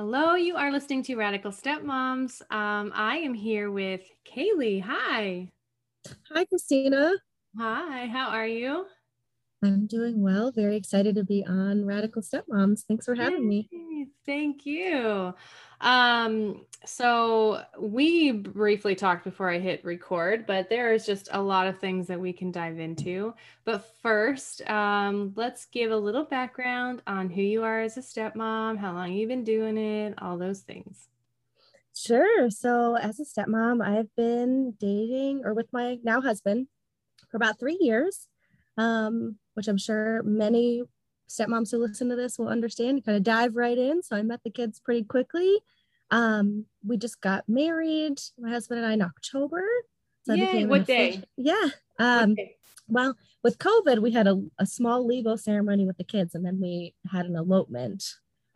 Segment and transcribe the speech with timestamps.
[0.00, 2.40] Hello, you are listening to Radical Stepmoms.
[2.50, 4.80] Um, I am here with Kaylee.
[4.80, 5.50] Hi.
[6.32, 7.12] Hi, Christina.
[7.58, 8.86] Hi, how are you?
[9.62, 10.50] I'm doing well.
[10.50, 12.84] Very excited to be on Radical Stepmoms.
[12.86, 13.68] Thanks for having me.
[14.24, 15.34] Thank you.
[15.82, 21.66] Um, so we briefly talked before I hit record, but there is just a lot
[21.66, 23.34] of things that we can dive into.
[23.64, 28.78] But first, um, let's give a little background on who you are as a stepmom,
[28.78, 31.08] how long you've been doing it, all those things.
[31.94, 32.50] Sure.
[32.50, 36.68] So, as a stepmom, I've been dating or with my now husband
[37.30, 38.28] for about three years,
[38.80, 40.82] um, which I'm sure many
[41.28, 43.04] stepmoms who listen to this will understand.
[43.04, 44.02] kind of dive right in.
[44.02, 45.58] So I met the kids pretty quickly.
[46.10, 49.62] Um, we just got married, my husband and I, in October.
[50.24, 51.22] So Yay, what day?
[51.36, 51.68] Yeah.
[51.98, 52.56] Um, day?
[52.88, 56.58] Well, with COVID, we had a, a small legal ceremony with the kids, and then
[56.60, 58.02] we had an elopement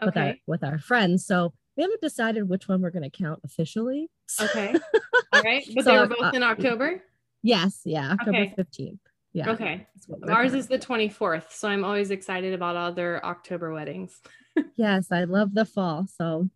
[0.02, 0.08] okay.
[0.08, 1.24] with our with our friends.
[1.26, 4.10] So we haven't decided which one we're going to count officially.
[4.40, 4.74] Okay.
[5.32, 5.64] All right.
[5.74, 7.02] But so, they were both uh, in October?
[7.42, 7.82] Yes.
[7.84, 8.12] Yeah.
[8.12, 8.54] October okay.
[8.58, 8.98] 15th.
[9.34, 9.50] Yeah.
[9.50, 9.86] Okay.
[10.28, 11.50] Ours is the 24th.
[11.50, 14.20] So I'm always excited about other October weddings.
[14.76, 15.08] yes.
[15.10, 16.06] I love the fall.
[16.06, 16.48] So,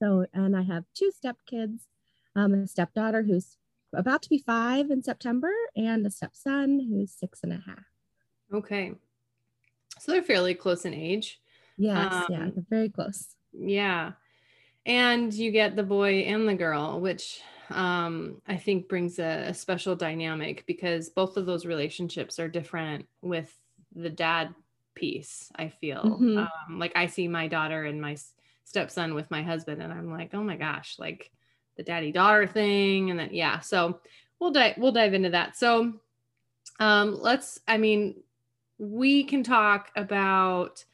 [0.00, 1.84] so, and I have two step kids,
[2.34, 3.56] um, a stepdaughter who's
[3.94, 7.84] about to be five in September and a stepson who's six and a half.
[8.52, 8.94] Okay.
[10.00, 11.40] So they're fairly close in age.
[11.78, 12.12] Yes.
[12.12, 12.48] Um, yeah.
[12.52, 13.28] They're very close.
[13.52, 14.12] Yeah.
[14.84, 17.40] And you get the boy and the girl, which
[17.72, 23.06] um, I think brings a, a, special dynamic because both of those relationships are different
[23.20, 23.52] with
[23.94, 24.54] the dad
[24.94, 25.50] piece.
[25.56, 26.38] I feel mm-hmm.
[26.38, 28.16] um, like I see my daughter and my
[28.64, 31.30] stepson with my husband, and I'm like, oh my gosh, like
[31.76, 33.60] the daddy daughter thing, and then yeah.
[33.60, 34.00] So
[34.38, 35.56] we'll dive we'll dive into that.
[35.56, 35.94] So
[36.80, 37.60] um, let's.
[37.66, 38.22] I mean,
[38.78, 40.84] we can talk about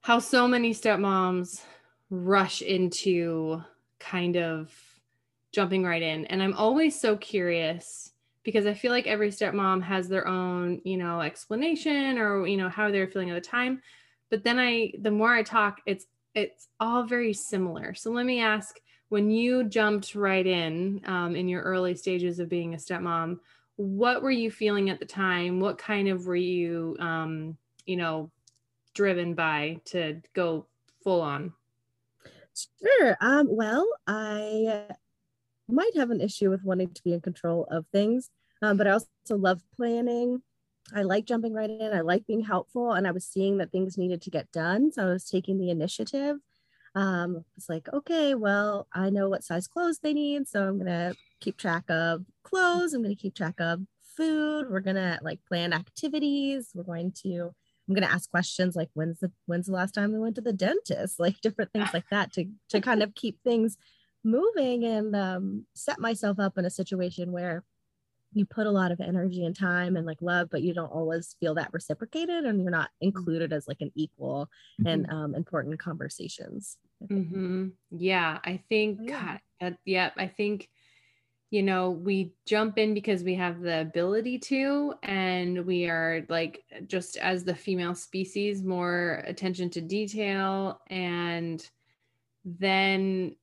[0.00, 1.62] how so many stepmoms
[2.08, 3.62] rush into
[3.98, 4.72] kind of
[5.52, 6.26] jumping right in.
[6.26, 8.12] And I'm always so curious
[8.42, 12.68] because I feel like every stepmom has their own, you know, explanation or, you know,
[12.68, 13.82] how they're feeling at the time.
[14.30, 17.94] But then I, the more I talk, it's, it's all very similar.
[17.94, 22.48] So let me ask when you jumped right in um, in your early stages of
[22.48, 23.40] being a stepmom,
[23.76, 25.58] what were you feeling at the time?
[25.58, 27.56] What kind of were you, um,
[27.86, 28.30] you know,
[28.94, 30.66] driven by to go
[31.02, 31.52] full on?
[32.54, 33.16] Sure.
[33.20, 34.86] Um, well, I
[35.70, 38.30] might have an issue with wanting to be in control of things,
[38.62, 40.42] um, but I also love planning.
[40.94, 41.92] I like jumping right in.
[41.92, 45.02] I like being helpful, and I was seeing that things needed to get done, so
[45.02, 46.38] I was taking the initiative.
[46.94, 51.14] Um, it's like, okay, well, I know what size clothes they need, so I'm gonna
[51.40, 52.94] keep track of clothes.
[52.94, 53.80] I'm gonna keep track of
[54.16, 54.66] food.
[54.70, 56.70] We're gonna like plan activities.
[56.74, 57.54] We're going to
[57.88, 60.52] I'm gonna ask questions like when's the when's the last time we went to the
[60.52, 63.76] dentist, like different things like that to to kind of keep things
[64.24, 67.64] moving and um, set myself up in a situation where
[68.32, 71.36] you put a lot of energy and time and like love but you don't always
[71.40, 73.08] feel that reciprocated and you're not mm-hmm.
[73.08, 74.48] included as like an equal
[74.80, 74.88] mm-hmm.
[74.88, 76.76] and um, important conversations
[77.08, 77.68] mm-hmm.
[77.90, 79.38] yeah i think yeah.
[79.60, 80.68] God, uh, yeah i think
[81.50, 86.62] you know we jump in because we have the ability to and we are like
[86.86, 91.68] just as the female species more attention to detail and
[92.44, 93.34] then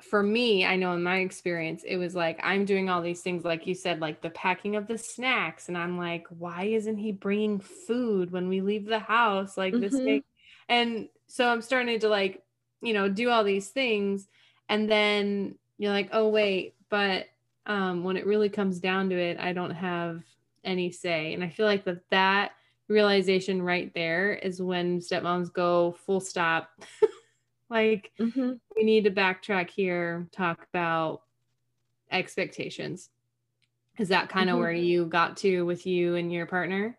[0.00, 3.44] for me, I know in my experience, it was like I'm doing all these things,
[3.44, 5.68] like you said, like the packing of the snacks.
[5.68, 9.56] And I'm like, why isn't he bringing food when we leave the house?
[9.56, 10.04] Like mm-hmm.
[10.04, 10.22] this.
[10.68, 12.42] And so I'm starting to like,
[12.82, 14.28] you know, do all these things.
[14.68, 17.26] And then you're like, oh, wait, but
[17.66, 20.22] um, when it really comes down to it, I don't have
[20.62, 21.32] any say.
[21.32, 22.52] And I feel like that that
[22.88, 26.70] realization right there is when stepmoms go full stop.
[27.68, 28.52] Like mm-hmm.
[28.76, 31.22] we need to backtrack here, talk about
[32.10, 33.10] expectations.
[33.98, 34.62] Is that kind of mm-hmm.
[34.62, 36.98] where you got to with you and your partner?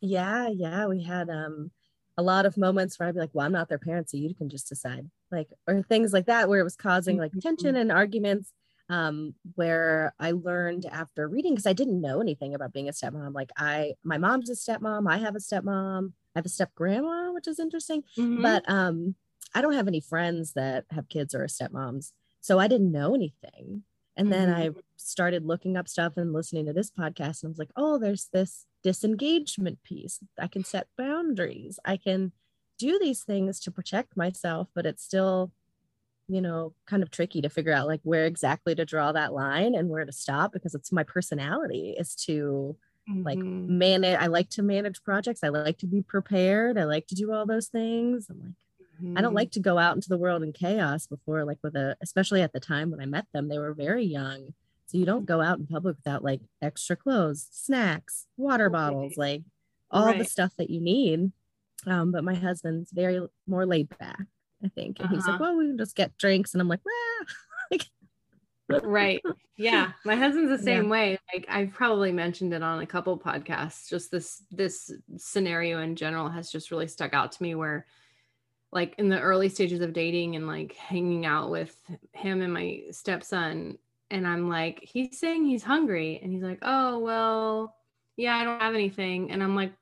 [0.00, 0.86] Yeah, yeah.
[0.86, 1.70] We had um
[2.18, 4.34] a lot of moments where I'd be like, well, I'm not their parent, so you
[4.34, 5.08] can just decide.
[5.30, 7.40] Like, or things like that where it was causing like mm-hmm.
[7.40, 8.52] tension and arguments.
[8.88, 13.34] um, where I learned after reading because I didn't know anything about being a stepmom.
[13.34, 15.10] Like I, my mom's a stepmom.
[15.10, 16.12] I have a stepmom.
[16.34, 18.02] I have a step grandma, which is interesting.
[18.18, 18.42] Mm-hmm.
[18.42, 19.14] But um,
[19.54, 23.14] I don't have any friends that have kids or are stepmoms, so I didn't know
[23.14, 23.84] anything.
[24.16, 24.30] And mm-hmm.
[24.30, 27.72] then I started looking up stuff and listening to this podcast, and I was like,
[27.76, 30.20] oh, there's this disengagement piece.
[30.38, 31.78] I can set boundaries.
[31.84, 32.32] I can
[32.78, 35.52] do these things to protect myself, but it's still
[36.28, 39.74] you know kind of tricky to figure out like where exactly to draw that line
[39.74, 42.76] and where to stop because it's my personality is to
[43.08, 43.22] mm-hmm.
[43.22, 47.14] like manage i like to manage projects i like to be prepared i like to
[47.14, 48.54] do all those things i'm like
[48.96, 49.16] mm-hmm.
[49.16, 51.96] i don't like to go out into the world in chaos before like with a
[52.02, 54.54] especially at the time when i met them they were very young
[54.86, 59.42] so you don't go out in public without like extra clothes snacks water bottles like
[59.90, 60.18] all right.
[60.18, 61.32] the stuff that you need
[61.84, 64.26] um, but my husband's very more laid back
[64.64, 64.98] I think.
[64.98, 65.14] And uh-huh.
[65.14, 65.44] he's like, uh-huh.
[65.44, 66.54] well, we can just get drinks.
[66.54, 67.78] And I'm like, ah.
[68.82, 69.22] right.
[69.56, 69.92] Yeah.
[70.04, 70.90] My husband's the same yeah.
[70.90, 71.18] way.
[71.32, 73.88] Like I've probably mentioned it on a couple podcasts.
[73.88, 77.86] Just this this scenario in general has just really stuck out to me where
[78.72, 81.76] like in the early stages of dating and like hanging out with
[82.12, 83.78] him and my stepson
[84.10, 87.76] and I'm like he's saying he's hungry and he's like oh well
[88.16, 89.72] yeah I don't have anything and I'm like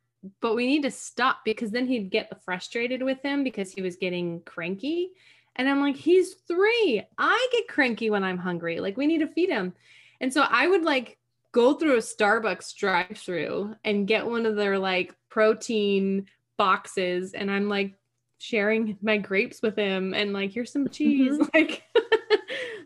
[0.40, 3.96] but we need to stop because then he'd get frustrated with him because he was
[3.96, 5.12] getting cranky.
[5.56, 7.02] And I'm like, he's three.
[7.19, 8.81] I get cranky when I'm hungry.
[8.81, 9.72] Like, we need to feed him.
[10.20, 11.19] And so I would like
[11.52, 16.26] go through a Starbucks drive through and get one of their like protein
[16.56, 17.32] boxes.
[17.32, 17.94] And I'm like
[18.40, 21.38] sharing my grapes with him and like, here's some cheese.
[21.38, 21.44] Mm-hmm.
[21.54, 21.82] Like,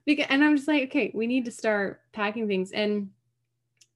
[0.04, 2.72] because, and I'm just like, okay, we need to start packing things.
[2.72, 3.10] And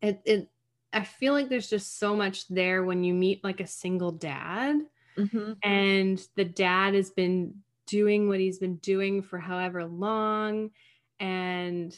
[0.01, 0.49] it, it,
[0.93, 4.81] I feel like there's just so much there when you meet like a single dad
[5.19, 5.53] mm-hmm.
[5.63, 7.57] and the dad has been
[7.87, 10.71] doing what he's been doing for however long.
[11.19, 11.95] And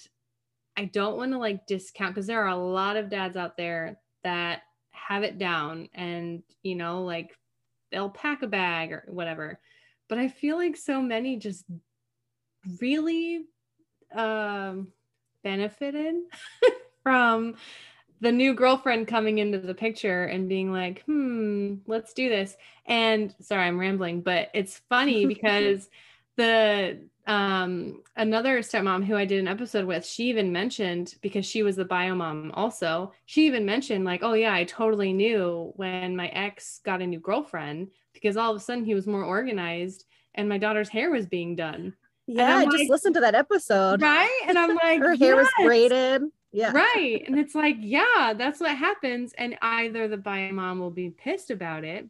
[0.77, 3.99] I don't want to like discount because there are a lot of dads out there
[4.25, 7.37] that have it down and, you know, like
[7.91, 9.59] they'll pack a bag or whatever.
[10.09, 11.65] But I feel like so many just
[12.81, 13.45] really
[14.15, 14.89] um,
[15.43, 16.15] benefited
[17.03, 17.55] from
[18.21, 22.57] the new girlfriend coming into the picture and being like, hmm, let's do this.
[22.87, 25.89] And sorry, I'm rambling, but it's funny because
[26.37, 26.99] the
[27.31, 31.77] um another stepmom who I did an episode with, she even mentioned because she was
[31.77, 36.27] the bio mom also, she even mentioned like, oh yeah, I totally knew when my
[36.29, 40.49] ex got a new girlfriend because all of a sudden he was more organized and
[40.49, 41.95] my daughter's hair was being done.
[42.27, 44.03] Yeah, I just listened to that episode.
[44.03, 44.43] Right.
[44.49, 45.49] And I'm like, her hair yes.
[45.57, 46.23] was braided.
[46.51, 46.73] Yeah.
[46.73, 47.23] Right.
[47.29, 49.35] And it's like, yeah, that's what happens.
[49.39, 52.09] And either the bio mom will be pissed about it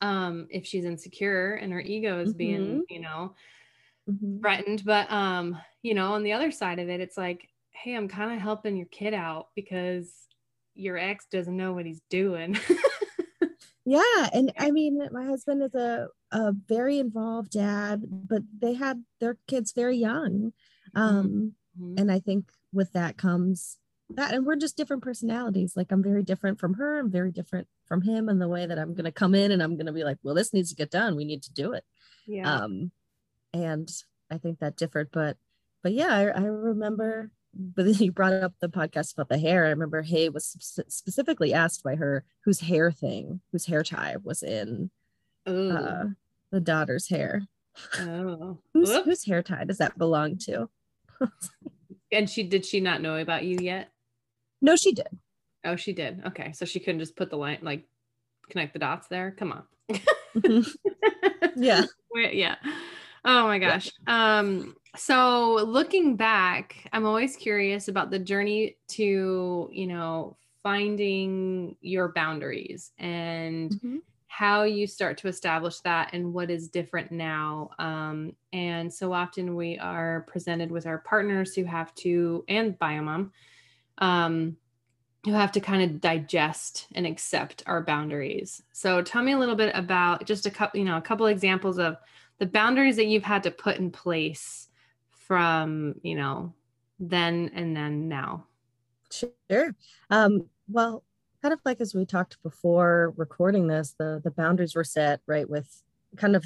[0.00, 2.38] um if she's insecure and her ego is mm-hmm.
[2.38, 3.34] being, you know,
[4.08, 4.40] mm-hmm.
[4.40, 4.82] threatened.
[4.84, 8.34] But um, you know, on the other side of it, it's like, hey, I'm kind
[8.34, 10.10] of helping your kid out because
[10.74, 12.56] your ex doesn't know what he's doing.
[13.84, 14.28] yeah.
[14.32, 19.38] And I mean, my husband is a, a very involved dad, but they had their
[19.46, 20.52] kids very young.
[20.96, 21.00] Mm-hmm.
[21.00, 21.98] Um, mm-hmm.
[21.98, 23.78] and I think with that comes
[24.10, 27.66] that and we're just different personalities like i'm very different from her i'm very different
[27.86, 29.92] from him in the way that i'm going to come in and i'm going to
[29.92, 31.84] be like well this needs to get done we need to do it
[32.26, 32.90] yeah um
[33.52, 33.90] and
[34.30, 35.36] i think that differed but
[35.82, 39.66] but yeah i, I remember but then you brought up the podcast about the hair
[39.66, 40.56] i remember hay was
[40.88, 44.90] specifically asked by her whose hair thing whose hair tie was in
[45.46, 46.04] uh,
[46.50, 47.42] the daughter's hair
[48.00, 50.68] oh whose, whose hair tie does that belong to
[52.10, 53.90] And she did she not know about you yet?
[54.60, 55.08] No, she did.
[55.64, 56.22] Oh, she did.
[56.26, 56.52] Okay.
[56.52, 57.84] So she couldn't just put the line like
[58.48, 59.32] connect the dots there.
[59.32, 59.62] Come on.
[60.36, 60.70] mm-hmm.
[61.56, 61.84] Yeah.
[62.14, 62.54] yeah.
[63.28, 63.92] Oh my gosh.
[64.06, 64.38] Yeah.
[64.40, 72.08] Um so looking back, I'm always curious about the journey to, you know, finding your
[72.12, 73.98] boundaries and mm-hmm
[74.30, 77.70] how you start to establish that and what is different now.
[77.80, 83.30] Um, and so often we are presented with our partners who have to, and biomom,
[83.98, 84.56] um,
[85.24, 88.62] who have to kind of digest and accept our boundaries.
[88.72, 91.78] So tell me a little bit about just a couple, you know, a couple examples
[91.78, 91.96] of
[92.38, 94.68] the boundaries that you've had to put in place
[95.10, 96.54] from, you know,
[96.98, 98.46] then and then now.
[99.10, 99.74] Sure.
[100.10, 101.04] Um, well,
[101.42, 105.48] kind of like as we talked before recording this, the the boundaries were set right
[105.48, 105.82] with
[106.16, 106.44] kind of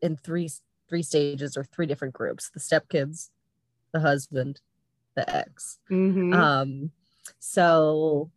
[0.00, 0.50] in three
[0.88, 3.30] three stages or three different groups: the stepkids,
[3.92, 4.60] the husband,
[5.14, 5.78] the ex.
[5.90, 6.32] Mm-hmm.
[6.32, 6.90] Um,
[7.38, 8.30] so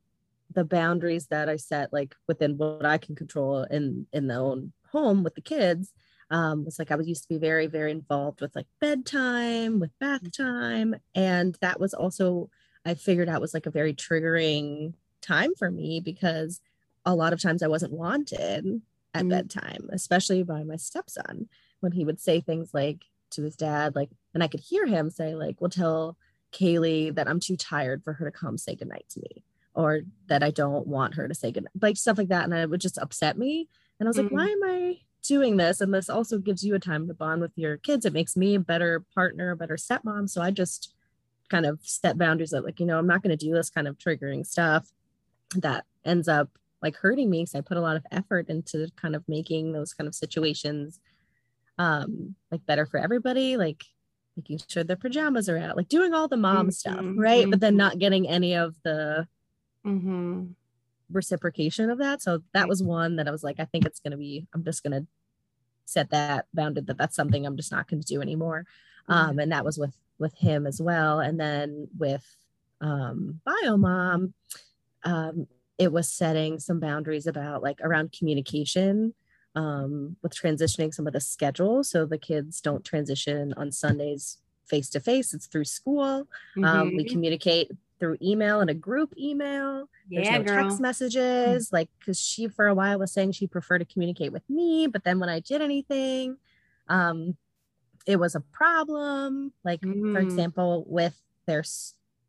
[0.54, 4.74] the boundaries that I set, like within what I can control in in the own
[4.92, 5.94] home with the kids,
[6.32, 9.98] um, was like I was used to be very, very involved with like bedtime, with
[10.00, 10.96] bath time.
[11.14, 12.50] And that was also,
[12.86, 16.62] I figured out was like a very triggering time for me because
[17.06, 18.82] a lot of times I wasn't wanted
[19.14, 19.30] at mm-hmm.
[19.30, 21.48] bedtime, especially by my stepson
[21.80, 25.10] when he would say things like to his dad, like, and I could hear him
[25.10, 26.18] say, like, well, tell
[26.52, 30.42] Kaylee that I'm too tired for her to come say goodnight to me or that
[30.42, 32.46] I don't want her to say goodnight, like stuff like that.
[32.46, 33.68] And it would just upset me.
[34.00, 34.36] And I was mm-hmm.
[34.36, 35.82] like, why am I doing this?
[35.82, 38.06] And this also gives you a time to bond with your kids.
[38.06, 40.30] It makes me a better partner, a better stepmom.
[40.30, 40.94] So I just
[41.50, 43.88] kind of set boundaries of like, you know, I'm not going to do this kind
[43.88, 44.88] of triggering stuff
[45.56, 46.50] that ends up
[46.82, 49.94] like hurting me because I put a lot of effort into kind of making those
[49.94, 51.00] kind of situations
[51.78, 53.84] um like better for everybody, like
[54.38, 56.70] making sure their pajamas are out, like doing all the mom mm-hmm.
[56.70, 57.44] stuff, right?
[57.44, 57.52] Mm-hmm.
[57.52, 59.28] But then not getting any of the
[59.86, 60.46] mm-hmm.
[61.12, 62.22] reciprocation of that.
[62.22, 64.84] So that was one that I was like, I think it's gonna be, I'm just
[64.84, 65.06] gonna
[65.86, 68.66] set that bounded that that's something I'm just not gonna do anymore.
[69.08, 71.20] Um, and that was with with him as well.
[71.20, 72.26] And then with
[72.82, 74.34] um Biomom,
[75.04, 79.14] um, it was setting some boundaries about like around communication
[79.56, 84.90] um, with transitioning some of the schedule so the kids don't transition on sundays face
[84.90, 86.28] to face it's through school
[86.58, 86.66] mm-hmm.
[86.66, 87.14] um, we mm-hmm.
[87.14, 90.64] communicate through email and a group email there's yeah, no girl.
[90.64, 94.48] text messages like because she for a while was saying she preferred to communicate with
[94.50, 96.38] me but then when i did anything
[96.90, 97.36] um
[98.06, 100.14] it was a problem like mm.
[100.14, 101.64] for example with their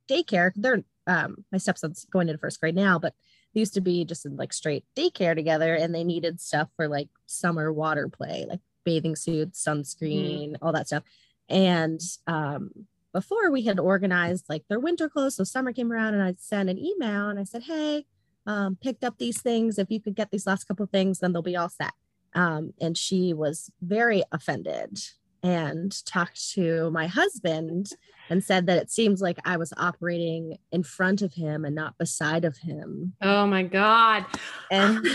[0.08, 3.12] daycare they're um my stepson's going into first grade now but
[3.56, 6.88] they used to be just in like straight daycare together and they needed stuff for
[6.88, 10.56] like summer water play, like bathing suits, sunscreen, mm.
[10.60, 11.04] all that stuff.
[11.48, 12.70] And um,
[13.16, 15.36] before we had organized like their winter clothes.
[15.36, 18.04] So summer came around and I'd send an email and I said, Hey,
[18.44, 19.78] um, picked up these things.
[19.78, 21.94] If you could get these last couple things, then they'll be all set.
[22.34, 24.98] Um, and she was very offended
[25.42, 27.92] and talked to my husband
[28.28, 31.98] and said that it seems like I was operating in front of him and not
[31.98, 33.14] beside of him.
[33.22, 34.26] Oh my god.
[34.70, 35.06] And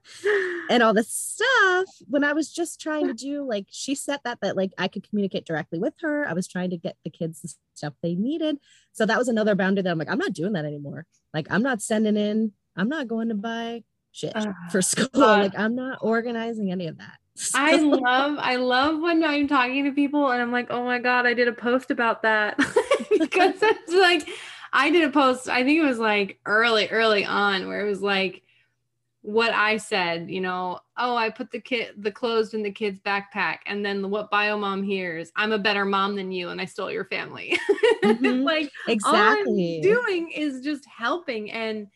[0.70, 4.38] and all this stuff when I was just trying to do like she said that
[4.42, 6.28] that like I could communicate directly with her.
[6.28, 8.58] I was trying to get the kids the stuff they needed.
[8.92, 11.06] So that was another boundary that I'm like I'm not doing that anymore.
[11.32, 15.08] Like I'm not sending in I'm not going to buy shit uh, for school.
[15.14, 17.18] Like I'm not organizing any of that.
[17.54, 21.26] I love I love when I'm talking to people and I'm like, oh my god,
[21.26, 22.56] I did a post about that
[23.18, 24.28] because it's like
[24.72, 25.48] I did a post.
[25.48, 28.42] I think it was like early, early on, where it was like
[29.22, 30.30] what I said.
[30.30, 34.10] You know, oh, I put the kid the clothes in the kid's backpack, and then
[34.10, 37.58] what bio mom hears, I'm a better mom than you, and I stole your family.
[38.02, 38.42] Mm-hmm.
[38.42, 41.86] like exactly, doing is just helping and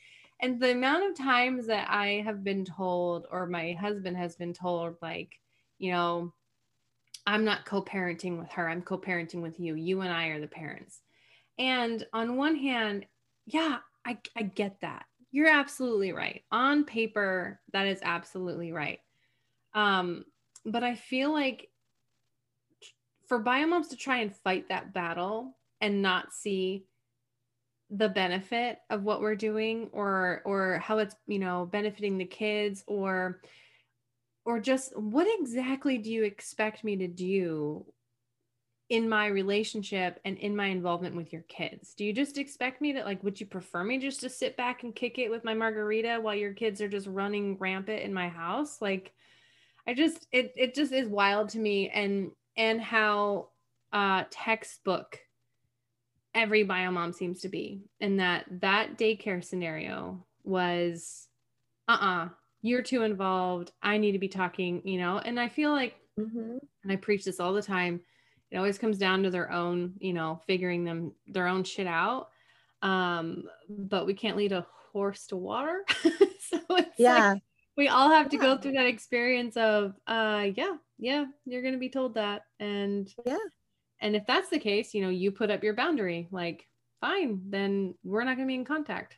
[0.41, 4.53] and the amount of times that I have been told, or my husband has been
[4.53, 5.39] told, like,
[5.79, 6.33] you know,
[7.27, 9.75] I'm not co parenting with her, I'm co parenting with you.
[9.75, 11.01] You and I are the parents.
[11.59, 13.07] And on one hand,
[13.47, 15.07] yeah, I, I get that.
[15.33, 16.43] You're absolutely right.
[16.53, 19.01] On paper, that is absolutely right.
[19.75, 20.25] Um,
[20.65, 21.69] but I feel like
[23.27, 26.85] for biomoms to try and fight that battle and not see
[27.91, 32.83] the benefit of what we're doing or or how it's you know benefiting the kids
[32.87, 33.41] or
[34.45, 37.85] or just what exactly do you expect me to do
[38.89, 41.95] in my relationship and in my involvement with your kids?
[41.95, 44.83] Do you just expect me to like would you prefer me just to sit back
[44.83, 48.29] and kick it with my margarita while your kids are just running rampant in my
[48.29, 48.81] house?
[48.81, 49.13] Like
[49.87, 53.49] i just it it just is wild to me and and how
[53.93, 55.21] uh textbook
[56.37, 61.27] every bio mom seems to be and that that daycare scenario was
[61.89, 62.29] uh-uh
[62.63, 65.19] you're too involved i need to be talking you know?
[65.19, 66.59] And i feel like mm-hmm.
[66.85, 68.01] and i preach this all the time
[68.51, 72.29] it always comes down to their own you know figuring them their own shit out.
[72.83, 75.85] Um but we can't lead a horse to water.
[76.49, 77.33] So it's yeah.
[77.33, 77.43] like
[77.77, 78.43] we all have to yeah.
[78.43, 83.37] go through that experience of uh yeah yeah you're gonna be told that and yeah
[84.01, 86.67] and if that's the case, you know, you put up your boundary, like,
[87.01, 89.17] fine, then we're not going to be in contact.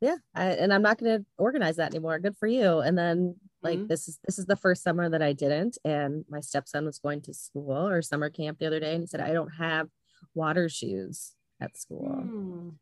[0.00, 0.16] Yeah.
[0.34, 2.18] I, and I'm not going to organize that anymore.
[2.18, 2.80] Good for you.
[2.80, 3.86] And then like mm-hmm.
[3.88, 7.20] this is this is the first summer that I didn't and my stepson was going
[7.22, 9.88] to school or summer camp the other day and he said I don't have
[10.34, 12.22] water shoes at school.
[12.24, 12.72] Mm.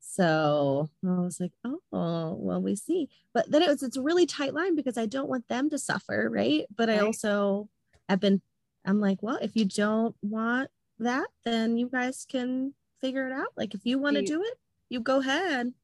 [0.00, 3.08] So I was like, oh, well, we see.
[3.34, 5.78] But then it was it's a really tight line because I don't want them to
[5.78, 6.66] suffer, right?
[6.74, 6.98] But right.
[6.98, 7.68] I also
[8.08, 8.42] have been
[8.88, 13.48] I'm like, well, if you don't want that, then you guys can figure it out.
[13.54, 14.54] Like if you want to do it,
[14.88, 15.74] you go ahead.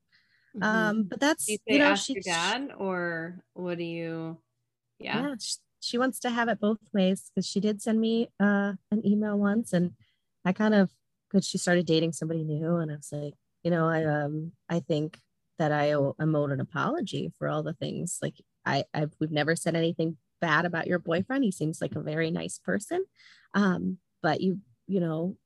[0.56, 0.62] Mm-hmm.
[0.62, 4.38] Um, but that's you, you know, she, your dad or what do you?
[4.99, 5.20] Yeah.
[5.20, 8.73] yeah she, she wants to have it both ways because she did send me uh,
[8.90, 9.92] an email once and
[10.46, 10.90] I kind of
[11.28, 14.80] because she started dating somebody new and I was like, you know, I um I
[14.80, 15.18] think
[15.58, 18.34] that I owe, owed an apology for all the things like
[18.64, 20.16] I I've we've never said anything
[20.47, 21.45] bad about your boyfriend.
[21.45, 23.05] He seems like a very nice person.
[23.55, 25.37] Um, but you you know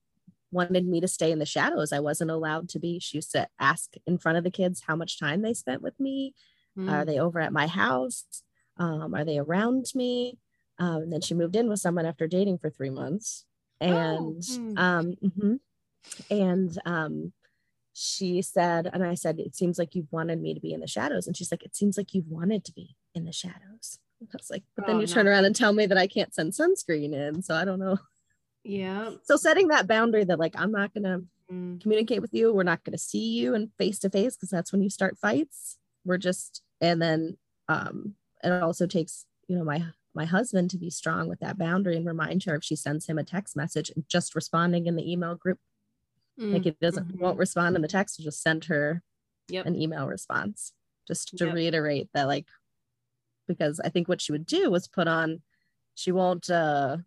[0.50, 1.93] wanted me to stay in the shadows.
[1.93, 2.99] I wasn't allowed to be.
[2.99, 5.99] She used to ask in front of the kids how much time they spent with
[6.00, 6.35] me.
[6.76, 6.90] Mm.
[6.90, 8.25] Are they over at my house?
[8.78, 10.38] Um, are they around me?
[10.78, 13.45] Um, and then she moved in with someone after dating for three months.
[13.81, 14.43] And
[14.78, 14.83] oh.
[14.83, 15.55] um, mm-hmm.
[16.31, 17.33] and um,
[17.93, 20.87] she said, and I said, it seems like you've wanted me to be in the
[20.87, 21.26] shadows.
[21.26, 23.99] And she's like, it seems like you've wanted to be in the shadows.
[24.22, 25.12] I was like, but then oh, you no.
[25.12, 27.42] turn around and tell me that I can't send sunscreen in.
[27.42, 27.98] So I don't know.
[28.64, 29.12] Yeah.
[29.25, 31.80] So setting that boundary that like I'm not gonna mm.
[31.80, 34.82] communicate with you, we're not gonna see you and face to face because that's when
[34.82, 35.78] you start fights.
[36.04, 39.84] We're just and then um it also takes, you know, my
[40.14, 43.18] my husband to be strong with that boundary and remind her if she sends him
[43.18, 45.58] a text message just responding in the email group.
[46.40, 46.54] Mm.
[46.54, 47.22] Like it doesn't mm-hmm.
[47.22, 49.02] won't respond in the text, just send her
[49.48, 49.66] yep.
[49.66, 50.72] an email response
[51.06, 51.54] just to yep.
[51.54, 52.46] reiterate that like
[53.49, 55.43] because I think what she would do was put on
[55.95, 56.99] she won't uh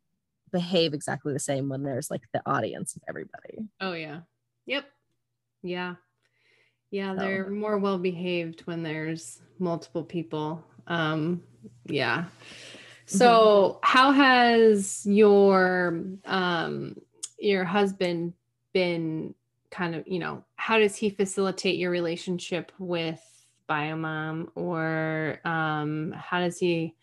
[0.51, 3.59] behave exactly the same when there's like the audience of everybody.
[3.79, 4.21] Oh yeah.
[4.65, 4.85] Yep.
[5.63, 5.95] Yeah.
[6.89, 10.63] Yeah, they're more well behaved when there's multiple people.
[10.87, 11.41] Um
[11.85, 12.25] yeah.
[13.05, 13.77] So, mm-hmm.
[13.81, 16.95] how has your um
[17.39, 18.33] your husband
[18.73, 19.35] been
[19.69, 23.21] kind of, you know, how does he facilitate your relationship with
[23.69, 26.95] Biomom or um how does he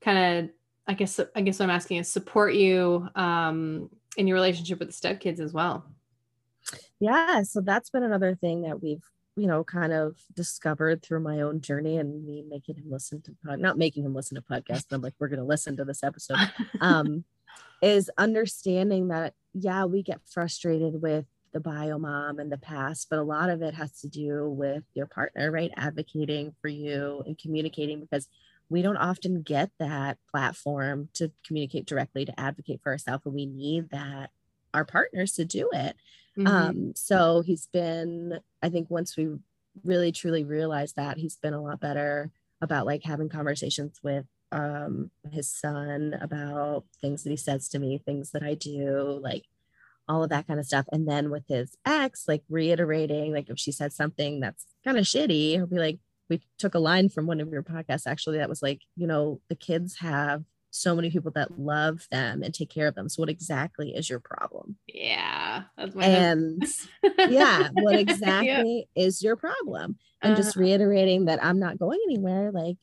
[0.00, 0.50] kind of
[0.90, 4.88] I guess I guess what I'm asking is support you um, in your relationship with
[4.88, 5.84] the stepkids as well.
[6.98, 9.04] Yeah, so that's been another thing that we've
[9.36, 13.36] you know kind of discovered through my own journey and me making him listen to
[13.46, 14.84] pod- not making him listen to podcasts.
[14.90, 16.38] But I'm like we're going to listen to this episode.
[16.80, 17.24] Um,
[17.82, 23.18] is understanding that yeah we get frustrated with the bio mom and the past, but
[23.18, 25.70] a lot of it has to do with your partner, right?
[25.76, 28.28] Advocating for you and communicating because
[28.70, 33.44] we don't often get that platform to communicate directly to advocate for ourselves and we
[33.44, 34.30] need that
[34.72, 35.96] our partners to do it
[36.38, 36.46] mm-hmm.
[36.46, 39.28] um, so he's been i think once we
[39.84, 42.30] really truly realized that he's been a lot better
[42.62, 47.98] about like having conversations with um, his son about things that he says to me
[47.98, 49.44] things that i do like
[50.10, 53.58] all of that kind of stuff and then with his ex like reiterating like if
[53.58, 55.98] she said something that's kind of shitty he'll be like
[56.30, 59.40] we took a line from one of your podcasts actually that was like, you know,
[59.50, 63.08] the kids have so many people that love them and take care of them.
[63.08, 64.76] So what exactly is your problem?
[64.86, 65.64] Yeah.
[65.76, 66.64] That's my and
[67.28, 69.98] yeah, what exactly is your problem?
[70.22, 70.60] And uh, just uh-huh.
[70.60, 72.52] reiterating that I'm not going anywhere.
[72.52, 72.76] Like,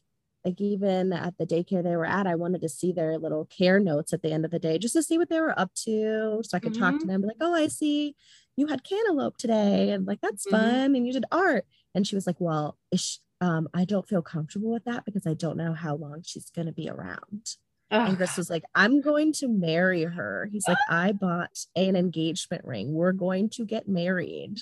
[0.47, 3.79] like even at the daycare they were at, I wanted to see their little care
[3.79, 6.41] notes at the end of the day just to see what they were up to.
[6.43, 6.81] So I could mm-hmm.
[6.81, 7.07] talk to mm-hmm.
[7.07, 8.15] them, be like, oh, I see
[8.55, 9.91] you had cantaloupe today.
[9.91, 10.55] And like, that's mm-hmm.
[10.55, 10.95] fun.
[10.95, 11.65] And you did art.
[11.93, 15.33] And she was like, well, is um, I don't feel comfortable with that because I
[15.33, 17.55] don't know how long she's going to be around.
[17.91, 20.49] Oh, and Chris was like, I'm going to marry her.
[20.51, 22.93] He's like, I bought an engagement ring.
[22.93, 24.57] We're going to get married.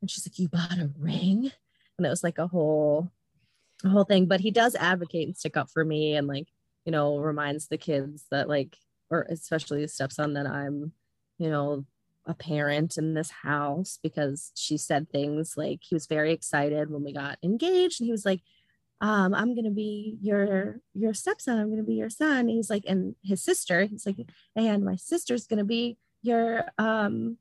[0.00, 1.50] And she's like, You bought a ring?
[1.98, 3.10] And it was like a whole,
[3.88, 4.26] whole thing.
[4.26, 6.48] But he does advocate and stick up for me and like,
[6.84, 8.76] you know, reminds the kids that like,
[9.10, 10.92] or especially the stepson that I'm,
[11.38, 11.84] you know,
[12.26, 17.02] a parent in this house because she said things like he was very excited when
[17.02, 18.40] we got engaged and he was like
[19.00, 23.14] um, i'm gonna be your your stepson i'm gonna be your son he's like and
[23.24, 24.16] his sister he's like
[24.54, 27.38] and my sister's gonna be your um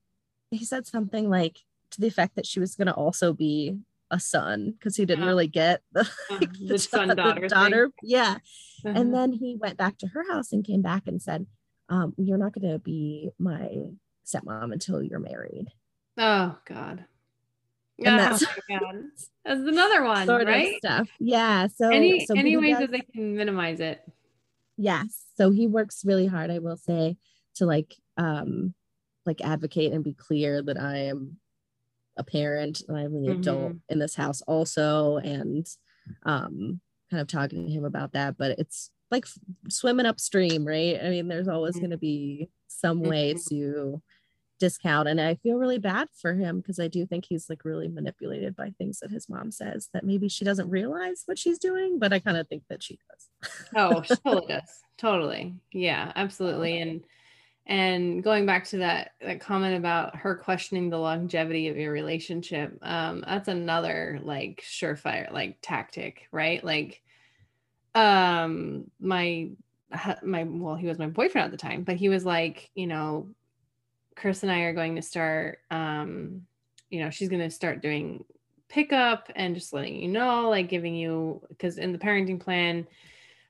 [0.52, 1.60] he said something like
[1.92, 3.78] to the effect that she was gonna also be
[4.12, 5.30] a son because he didn't yeah.
[5.30, 7.92] really get the, like, the, the son daughter, daughter.
[8.02, 8.38] yeah
[8.86, 8.94] uh-huh.
[8.96, 11.46] and then he went back to her house and came back and said
[11.90, 13.70] um, you're not going to be my
[14.26, 15.68] stepmom until you're married.
[16.18, 17.06] Oh God.
[17.98, 18.96] And oh, that's, God.
[19.44, 20.78] that's another one, right?
[20.78, 21.10] stuff.
[21.20, 21.68] Yeah.
[21.68, 24.02] So any so any ways does, that they can minimize it.
[24.78, 25.26] Yes.
[25.36, 27.18] So he works really hard, I will say,
[27.56, 28.74] to like um
[29.26, 31.38] like advocate and be clear that I am
[32.20, 33.40] a parent and I'm an mm-hmm.
[33.40, 35.66] adult in this house also and
[36.24, 38.38] um kind of talking to him about that.
[38.38, 39.26] But it's like
[39.70, 41.00] swimming upstream, right?
[41.04, 41.82] I mean, there's always mm-hmm.
[41.82, 43.56] going to be some way mm-hmm.
[43.56, 44.02] to
[44.60, 47.88] discount and i feel really bad for him because i do think he's like really
[47.88, 51.98] manipulated by things that his mom says that maybe she doesn't realize what she's doing
[51.98, 56.82] but i kind of think that she does oh she totally does totally yeah absolutely
[56.82, 57.02] and
[57.70, 62.78] and going back to that that comment about her questioning the longevity of your relationship
[62.82, 66.64] um that's another like surefire like tactic right?
[66.64, 67.02] Like
[67.96, 69.50] um my
[70.24, 73.28] my well he was my boyfriend at the time but he was like you know
[74.16, 76.44] chris and i are going to start um
[76.92, 78.24] you know she's going to start doing
[78.68, 82.86] pickup and just letting you know like giving you because in the parenting plan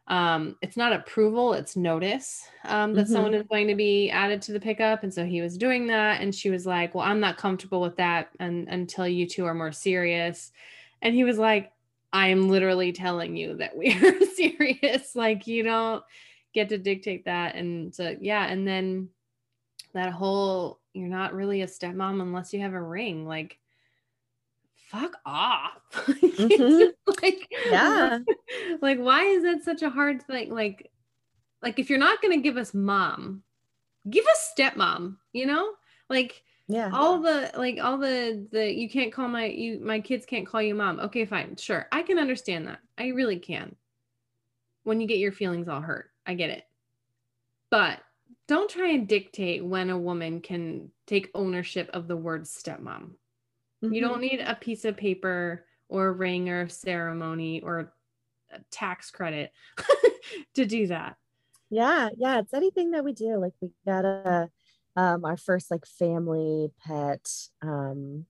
[0.09, 3.13] um it's not approval it's notice um that mm-hmm.
[3.13, 6.21] someone is going to be added to the pickup and so he was doing that
[6.21, 9.53] and she was like well i'm not comfortable with that and until you two are
[9.53, 10.51] more serious
[11.01, 11.71] and he was like
[12.11, 16.03] i am literally telling you that we are serious like you don't
[16.53, 19.07] get to dictate that and so yeah and then
[19.93, 23.59] that whole you're not really a stepmom unless you have a ring like
[24.89, 25.81] fuck off.
[26.39, 26.91] Mm-hmm.
[27.21, 28.19] like yeah.
[28.81, 30.53] like why is that such a hard thing?
[30.53, 30.89] Like
[31.61, 33.43] like if you're not going to give us mom
[34.09, 35.71] give us stepmom you know?
[36.09, 36.91] Like yeah.
[36.93, 40.61] all the like all the the you can't call my you my kids can't call
[40.61, 40.99] you mom.
[41.01, 41.57] Okay fine.
[41.57, 41.87] Sure.
[41.91, 42.79] I can understand that.
[42.97, 43.75] I really can.
[44.83, 46.09] When you get your feelings all hurt.
[46.25, 46.63] I get it.
[47.69, 47.99] But
[48.47, 53.11] don't try and dictate when a woman can take ownership of the word stepmom.
[53.83, 53.93] Mm-hmm.
[53.93, 57.91] You don't need a piece of paper or a ring or ceremony or
[58.51, 59.51] a tax credit
[60.55, 61.15] to do that.
[61.69, 63.37] Yeah, yeah, it's anything that we do.
[63.37, 64.49] Like we got a
[64.95, 67.29] um our first like family pet
[67.61, 68.25] um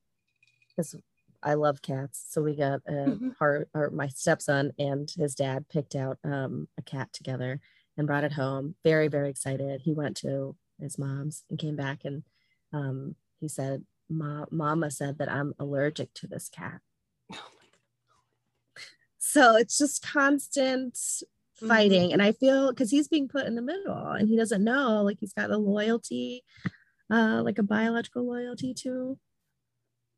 [0.70, 0.96] because
[1.42, 2.26] I love cats.
[2.30, 3.30] So we got a mm-hmm.
[3.40, 7.62] our, our my stepson and his dad picked out um a cat together
[8.00, 8.76] and brought it home.
[8.84, 9.82] Very, very excited.
[9.82, 12.24] He went to his mom's and came back and
[12.72, 16.82] um, he said, Ma- Mama said that I'm allergic to this cat.
[19.18, 20.98] so it's just constant
[21.56, 22.04] fighting.
[22.04, 22.14] Mm-hmm.
[22.14, 25.18] And I feel because he's being put in the middle and he doesn't know, like
[25.20, 26.44] he's got a loyalty,
[27.12, 29.18] uh, like a biological loyalty to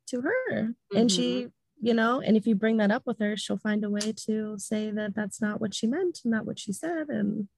[0.08, 0.52] to her.
[0.52, 0.96] Mm-hmm.
[0.96, 1.86] And she mm-hmm.
[1.86, 4.56] you know and if you bring that up with her she'll find a way to
[4.58, 7.48] say that that's not what she meant and not what she said and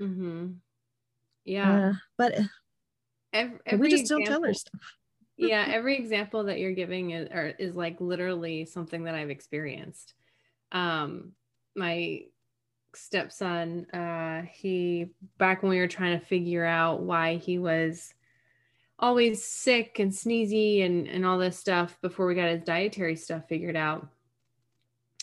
[0.00, 0.46] Mm-hmm.
[1.44, 1.88] Yeah.
[1.88, 2.38] Uh, but
[3.32, 4.80] every, every we just example, don't tell her stuff.
[5.36, 5.66] Yeah.
[5.72, 10.14] Every example that you're giving is, or, is like literally something that I've experienced.
[10.72, 11.32] Um,
[11.74, 12.22] my
[12.94, 18.14] stepson, uh, he, back when we were trying to figure out why he was
[18.98, 23.46] always sick and sneezy and, and all this stuff before we got his dietary stuff
[23.48, 24.08] figured out,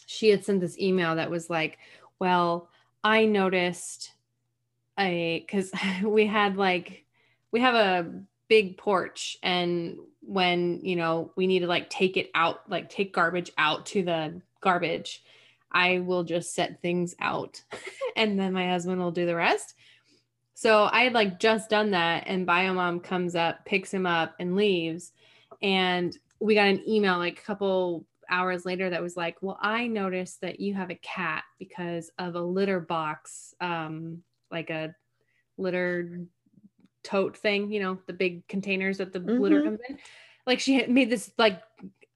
[0.06, 1.80] she had sent this email that was like,
[2.19, 2.69] well,
[3.04, 4.12] I noticed
[4.99, 5.71] a because
[6.04, 7.06] we had like
[7.52, 8.12] we have a
[8.47, 13.13] big porch and when you know we need to like take it out like take
[13.13, 15.23] garbage out to the garbage
[15.71, 17.62] i will just set things out
[18.15, 19.75] and then my husband will do the rest.
[20.53, 24.56] So i had like just done that and biomom comes up picks him up and
[24.56, 25.12] leaves.
[25.62, 29.86] And we got an email like a couple hours later that was like well i
[29.88, 34.95] noticed that you have a cat because of a litter box um like a
[35.58, 36.21] litter
[37.03, 39.41] tote thing, you know, the big containers that the mm-hmm.
[39.41, 39.97] litter comes in.
[40.45, 41.61] Like she made this like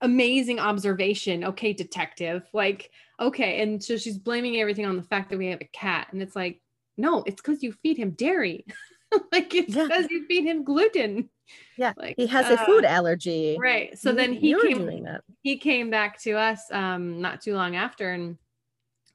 [0.01, 1.43] amazing observation.
[1.43, 2.43] Okay, detective.
[2.53, 3.61] Like, okay.
[3.61, 6.07] And so she's blaming everything on the fact that we have a cat.
[6.11, 6.61] And it's like,
[6.97, 8.65] no, it's because you feed him dairy.
[9.31, 10.07] like it's because yeah.
[10.09, 11.29] you feed him gluten.
[11.77, 11.93] Yeah.
[11.95, 13.57] Like he has uh, a food allergy.
[13.59, 13.97] Right.
[13.97, 15.07] So you, then he came
[15.43, 18.37] he came back to us um not too long after and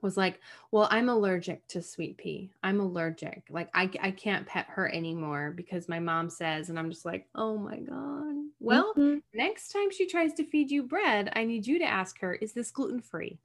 [0.03, 2.51] was like, Well, I'm allergic to sweet pea.
[2.63, 3.45] I'm allergic.
[3.49, 7.27] Like, I, I can't pet her anymore because my mom says, and I'm just like,
[7.35, 8.35] Oh my God.
[8.61, 9.19] Well, mm-hmm.
[9.35, 12.53] next time she tries to feed you bread, I need you to ask her, Is
[12.53, 13.39] this gluten free?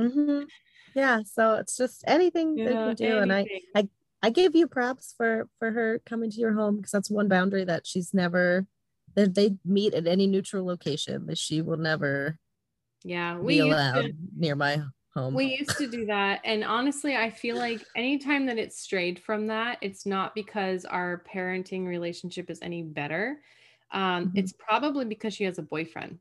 [0.00, 0.42] Mm-hmm.
[0.94, 1.20] Yeah.
[1.24, 3.04] So it's just anything yeah, they can do.
[3.04, 3.22] Anything.
[3.22, 3.88] And I, I,
[4.22, 7.64] I give you props for for her coming to your home because that's one boundary
[7.64, 8.66] that she's never
[9.14, 12.38] that they meet at any neutral location that she will never
[13.04, 14.80] yeah we be allowed to, near my
[15.14, 15.34] home.
[15.34, 16.40] We used to do that.
[16.44, 21.22] And honestly, I feel like anytime that it's strayed from that, it's not because our
[21.32, 23.40] parenting relationship is any better.
[23.90, 24.38] Um, mm-hmm.
[24.38, 26.18] It's probably because she has a boyfriend.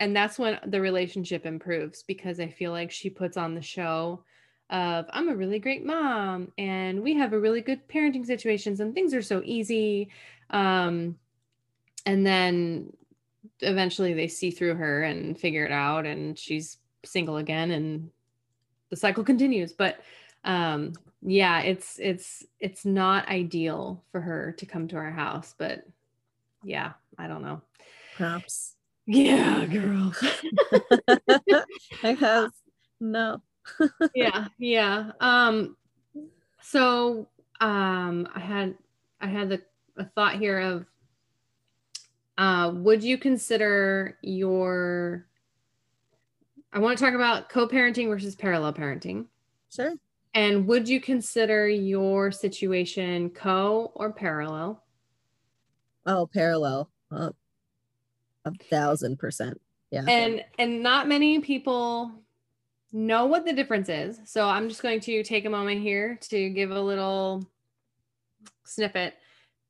[0.00, 4.22] And that's when the relationship improves because I feel like she puts on the show
[4.70, 8.94] of I'm a really great mom and we have a really good parenting situations and
[8.94, 10.10] things are so easy.
[10.50, 11.16] Um,
[12.06, 12.92] and then
[13.60, 18.10] eventually they see through her and figure it out and she's single again and
[18.90, 20.00] the cycle continues but
[20.44, 25.84] um yeah it's it's it's not ideal for her to come to our house but
[26.64, 27.60] yeah i don't know.
[28.16, 28.74] Perhaps.
[29.06, 30.12] Yeah girl.
[32.02, 32.50] I have
[33.00, 33.42] no.
[34.14, 35.12] Yeah yeah.
[35.20, 35.76] Um
[36.62, 37.28] so
[37.60, 38.74] um i had
[39.20, 39.62] i had the
[39.96, 40.86] a thought here of
[42.36, 45.27] uh would you consider your
[46.72, 49.26] I want to talk about co parenting versus parallel parenting.
[49.70, 49.94] Sure.
[50.34, 54.82] And would you consider your situation co or parallel?
[56.06, 56.90] Oh, parallel.
[57.10, 57.30] Uh,
[58.44, 59.60] a thousand percent.
[59.90, 60.04] Yeah.
[60.06, 62.12] And and not many people
[62.92, 64.20] know what the difference is.
[64.24, 67.46] So I'm just going to take a moment here to give a little
[68.64, 69.14] snippet.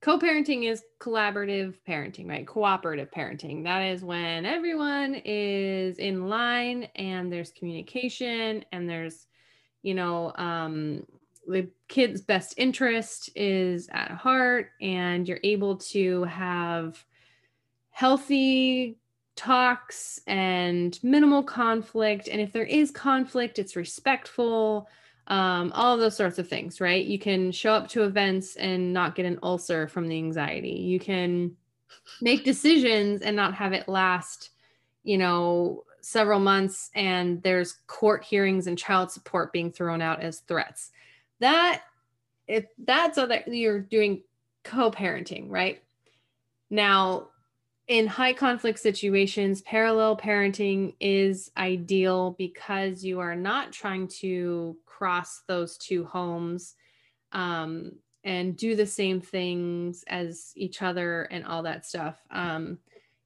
[0.00, 2.46] Co-parenting is collaborative parenting, right?
[2.46, 3.64] Cooperative parenting.
[3.64, 9.26] That is when everyone is in line and there's communication and there's,
[9.82, 11.04] you know, um,
[11.48, 17.04] the kid's best interest is at heart and you're able to have
[17.90, 18.98] healthy
[19.34, 22.28] talks and minimal conflict.
[22.28, 24.88] And if there is conflict, it's respectful,
[25.28, 27.04] um, all those sorts of things, right?
[27.04, 30.70] You can show up to events and not get an ulcer from the anxiety.
[30.70, 31.54] You can
[32.20, 34.50] make decisions and not have it last,
[35.04, 40.40] you know, several months and there's court hearings and child support being thrown out as
[40.40, 40.90] threats.
[41.40, 41.82] That
[42.46, 44.22] if that's so that you're doing
[44.64, 45.82] co-parenting, right?
[46.70, 47.28] Now,
[47.88, 55.42] in high conflict situations, parallel parenting is ideal because you are not trying to cross
[55.48, 56.74] those two homes
[57.32, 57.92] um,
[58.24, 62.20] and do the same things as each other and all that stuff.
[62.30, 62.78] Um,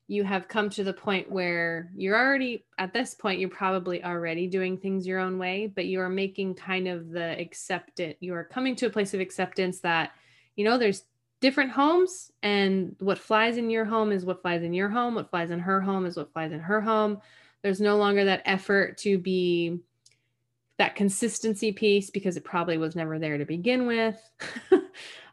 [0.06, 4.46] you have come to the point where you're already, at this point, you're probably already
[4.46, 8.44] doing things your own way, but you are making kind of the acceptance, you are
[8.44, 10.12] coming to a place of acceptance that,
[10.54, 11.04] you know, there's
[11.42, 15.28] different homes and what flies in your home is what flies in your home what
[15.28, 17.20] flies in her home is what flies in her home.
[17.62, 19.80] There's no longer that effort to be
[20.78, 24.18] that consistency piece because it probably was never there to begin with.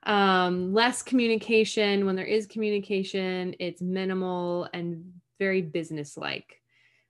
[0.03, 2.05] Um, less communication.
[2.05, 6.61] When there is communication it's minimal and very business like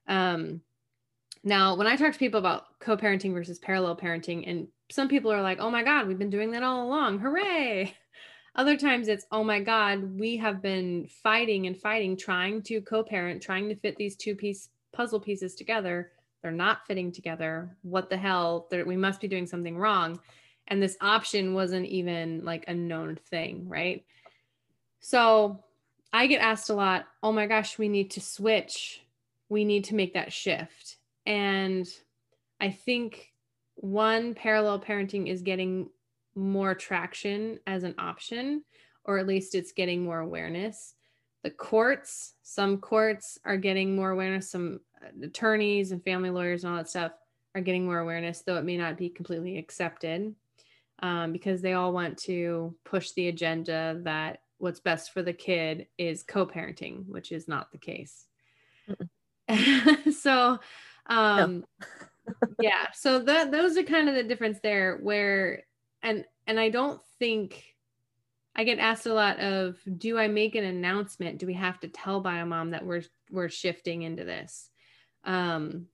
[0.07, 0.61] um,
[1.43, 5.41] now when i talk to people about co-parenting versus parallel parenting and some people are
[5.41, 7.19] like oh my god we've been doing that all along.
[7.19, 7.95] Hooray
[8.55, 13.03] other times it's, oh my God, we have been fighting and fighting, trying to co
[13.03, 16.11] parent, trying to fit these two piece puzzle pieces together.
[16.41, 17.77] They're not fitting together.
[17.81, 18.67] What the hell?
[18.69, 20.19] They're, we must be doing something wrong.
[20.67, 24.05] And this option wasn't even like a known thing, right?
[24.99, 25.63] So
[26.11, 29.01] I get asked a lot, oh my gosh, we need to switch.
[29.49, 30.97] We need to make that shift.
[31.25, 31.87] And
[32.59, 33.31] I think
[33.75, 35.89] one parallel parenting is getting
[36.39, 38.63] more traction as an option,
[39.05, 40.95] or at least it's getting more awareness.
[41.43, 46.71] The courts, some courts are getting more awareness, some uh, attorneys and family lawyers and
[46.71, 47.13] all that stuff
[47.55, 50.35] are getting more awareness, though it may not be completely accepted
[51.01, 55.87] um, because they all want to push the agenda that what's best for the kid
[55.97, 58.25] is co parenting, which is not the case.
[60.19, 60.59] so,
[61.07, 61.63] um,
[62.61, 65.63] yeah, so that those are kind of the difference there where
[66.01, 67.63] and and I don't think
[68.55, 71.39] I get asked a lot of do I make an announcement?
[71.39, 74.69] Do we have to tell Biomom that we're we're shifting into this?
[75.23, 75.87] Um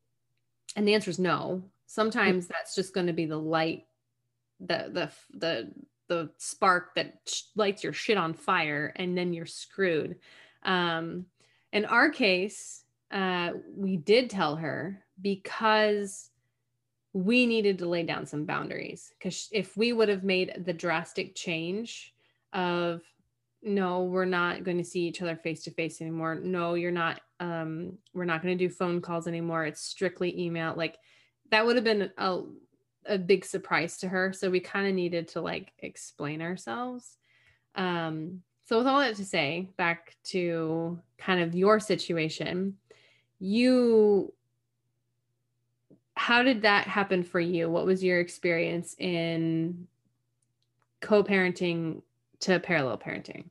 [0.75, 1.63] and the answer is no.
[1.87, 3.83] Sometimes that's just going to be the light
[4.59, 5.71] the the the
[6.07, 7.15] the spark that
[7.55, 10.17] lights your shit on fire and then you're screwed.
[10.63, 11.25] Um
[11.71, 16.29] in our case, uh we did tell her because
[17.15, 21.33] we needed to lay down some boundaries because if we would have made the drastic
[21.33, 22.13] change
[22.51, 23.01] of
[23.63, 26.35] no we're not going to see each other face to face anymore.
[26.35, 29.63] No you're not um we're not going to do phone calls anymore.
[29.63, 30.97] It's strictly email like
[31.51, 32.41] that would have been a,
[33.05, 34.33] a big surprise to her.
[34.33, 37.15] So we kind of needed to like explain ourselves.
[37.75, 42.75] Um so with all that to say back to kind of your situation
[43.39, 44.33] you
[46.15, 47.69] how did that happen for you?
[47.69, 49.87] What was your experience in
[51.01, 52.01] co-parenting
[52.41, 53.49] to parallel parenting?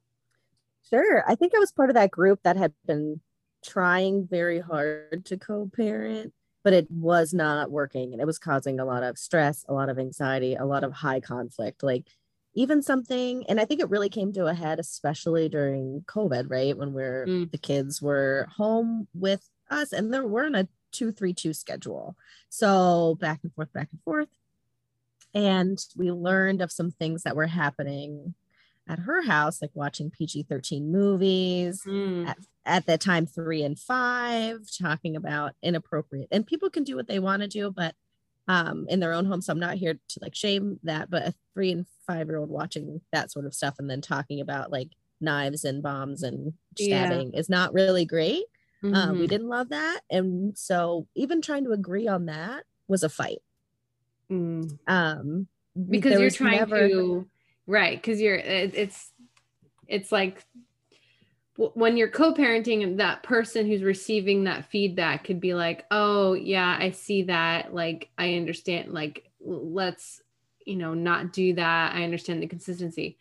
[0.88, 1.24] Sure.
[1.26, 3.20] I think I was part of that group that had been
[3.64, 8.84] trying very hard to co-parent, but it was not working and it was causing a
[8.84, 11.82] lot of stress, a lot of anxiety, a lot of high conflict.
[11.82, 12.06] Like
[12.54, 16.76] even something and I think it really came to a head especially during COVID, right?
[16.76, 17.50] When we're mm.
[17.50, 22.16] the kids were home with us and there weren't a two three two schedule.
[22.48, 24.28] So back and forth, back and forth.
[25.34, 28.34] And we learned of some things that were happening
[28.88, 32.28] at her house, like watching PG 13 movies mm.
[32.28, 36.28] at, at that time, three and five, talking about inappropriate.
[36.30, 37.94] And people can do what they want to do, but
[38.46, 39.40] um, in their own home.
[39.40, 42.50] So I'm not here to like shame that, but a three and five year old
[42.50, 47.32] watching that sort of stuff and then talking about like knives and bombs and stabbing
[47.32, 47.38] yeah.
[47.38, 48.44] is not really great.
[48.84, 48.94] Mm-hmm.
[48.94, 50.00] Um, we didn't love that.
[50.10, 53.38] And so even trying to agree on that was a fight.
[54.30, 54.78] Mm.
[54.86, 55.48] Um,
[55.88, 57.26] because you're trying never- to
[57.66, 59.10] right because you're it, it's
[59.88, 60.44] it's like
[61.56, 66.90] when you're co-parenting that person who's receiving that feedback could be like oh yeah i
[66.90, 70.20] see that like i understand like let's
[70.66, 73.18] you know not do that i understand the consistency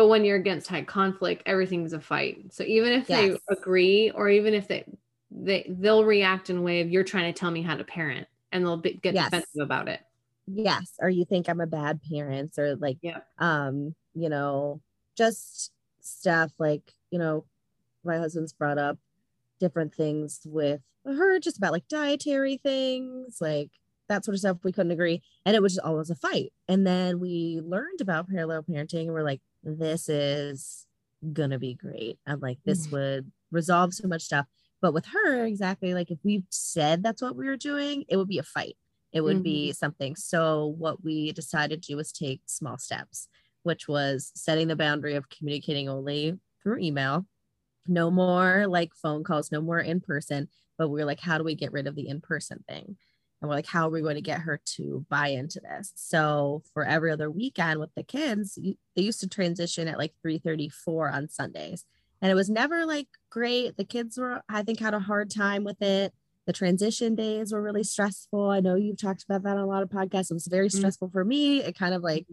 [0.00, 2.54] but when you're against high conflict everything's a fight.
[2.54, 4.86] So even if they agree or even if they
[5.30, 8.26] they they'll react in a way of you're trying to tell me how to parent
[8.50, 9.26] and they'll be, get Yes.
[9.26, 10.00] defensive about it.
[10.46, 10.94] Yes.
[11.00, 13.20] Or you think i'm a bad parent or like Yeah.
[13.38, 14.80] um you know
[15.18, 17.44] just stuff like you know
[18.04, 18.98] my husband's brought up
[19.58, 23.70] different things with her just about like dietary things like
[24.08, 24.64] that sort of stuff.
[24.64, 25.22] We couldn't agree.
[25.46, 26.52] And it was just always a fight.
[26.68, 30.86] And then we learned about parallel parenting and we're like this is
[31.32, 32.18] gonna be great.
[32.26, 32.92] I'm like this Mhm.
[32.92, 34.46] would resolve so much stuff.
[34.80, 38.28] But with her exactly like if we said that's what we were doing it would
[38.28, 38.76] be a fight.
[39.12, 40.16] It would be something.
[40.16, 43.28] So what we decided to do was take small steps
[43.62, 47.26] which was setting the boundary of communicating only through email.
[47.86, 51.54] No more like phone calls no more in person but we're like how do we
[51.54, 52.96] get rid of the in person thing
[53.40, 55.92] and we're like how are we going to get her to buy into this?
[55.96, 60.14] So for every other weekend with the kids you- they used to transition at like
[60.22, 61.84] 3:34 on Sundays.
[62.22, 63.76] And it was never like great.
[63.76, 66.12] The kids were i think had a hard time with it.
[66.46, 68.50] The transition days were really stressful.
[68.50, 70.30] I know you've talked about that on a lot of podcasts.
[70.30, 70.72] It was very Mhm.
[70.78, 71.62] stressful for me.
[71.62, 72.26] It kind of like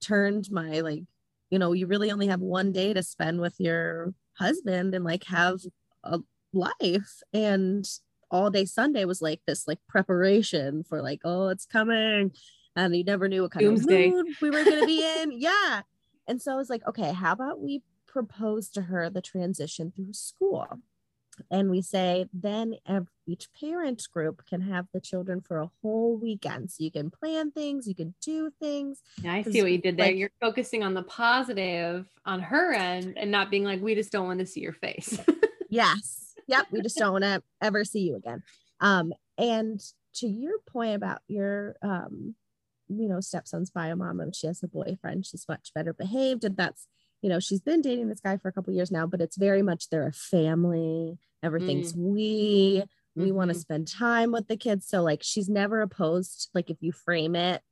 [0.00, 1.02] turned my like
[1.50, 5.24] you know you really only have one day to spend with your husband and like
[5.24, 5.60] have
[6.04, 6.20] a
[6.52, 7.20] life.
[7.32, 7.84] And
[8.30, 12.30] all day sunday was like this like preparation for like oh it's coming
[12.76, 14.06] and you never knew what kind Doomsday.
[14.08, 15.82] of mood we were going to be in yeah
[16.26, 20.12] and so i was like okay how about we propose to her the transition through
[20.12, 20.66] school
[21.50, 22.76] and we say then
[23.26, 27.50] each parent group can have the children for a whole weekend so you can plan
[27.50, 30.06] things you can do things Yeah, I see what you did there.
[30.06, 34.12] like- You're focusing on the positive on her end and not being like, we just
[34.12, 35.18] don't want to see your face.
[35.68, 36.66] yes yep.
[36.70, 38.42] We just don't want to ever see you again.
[38.80, 39.80] Um and
[40.14, 42.34] to your point about your um
[42.88, 46.56] you know stepson's bio mom and she has a boyfriend she's much better behaved and
[46.56, 46.86] that's
[47.22, 49.62] you know she's been dating this guy for a couple years now but it's very
[49.62, 51.18] much they're a family.
[51.42, 52.84] Everything's we
[53.16, 54.88] we want to spend time with the kids.
[54.88, 57.62] So like she's never opposed like if you frame it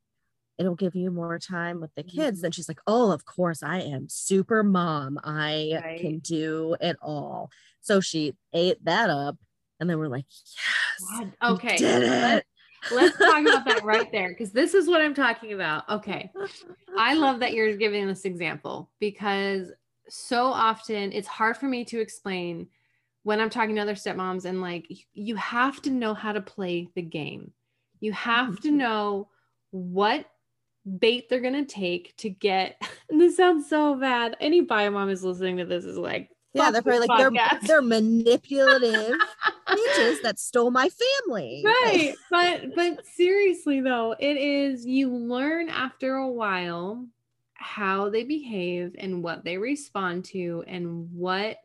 [0.58, 3.80] it'll give you more time with the kids then she's like oh of course i
[3.80, 6.00] am super mom i Right.
[6.00, 9.36] can do it all so she ate that up
[9.80, 11.76] and then we're like yes God, okay.
[11.76, 12.46] did it
[12.90, 15.88] let's talk about that right there because this is what I'm talking about.
[15.88, 16.30] Okay.
[16.98, 19.72] I love that you're giving this example because
[20.08, 22.68] so often it's hard for me to explain
[23.22, 26.88] when I'm talking to other stepmoms and like you have to know how to play
[26.94, 27.52] the game.
[28.00, 28.76] You have to Mhm.
[28.76, 29.28] know
[29.70, 30.26] what
[30.98, 34.36] bait they're going to take to get and this sounds so bad.
[34.40, 37.82] Any bio mom is listening to this is like yeah they're probably like they're they're
[37.82, 39.16] manipulative
[39.68, 40.88] bitches that stole my
[41.26, 41.62] family.
[41.64, 47.06] Right but but seriously though it is you learn after a while
[47.54, 51.58] how they behave and what they respond to and what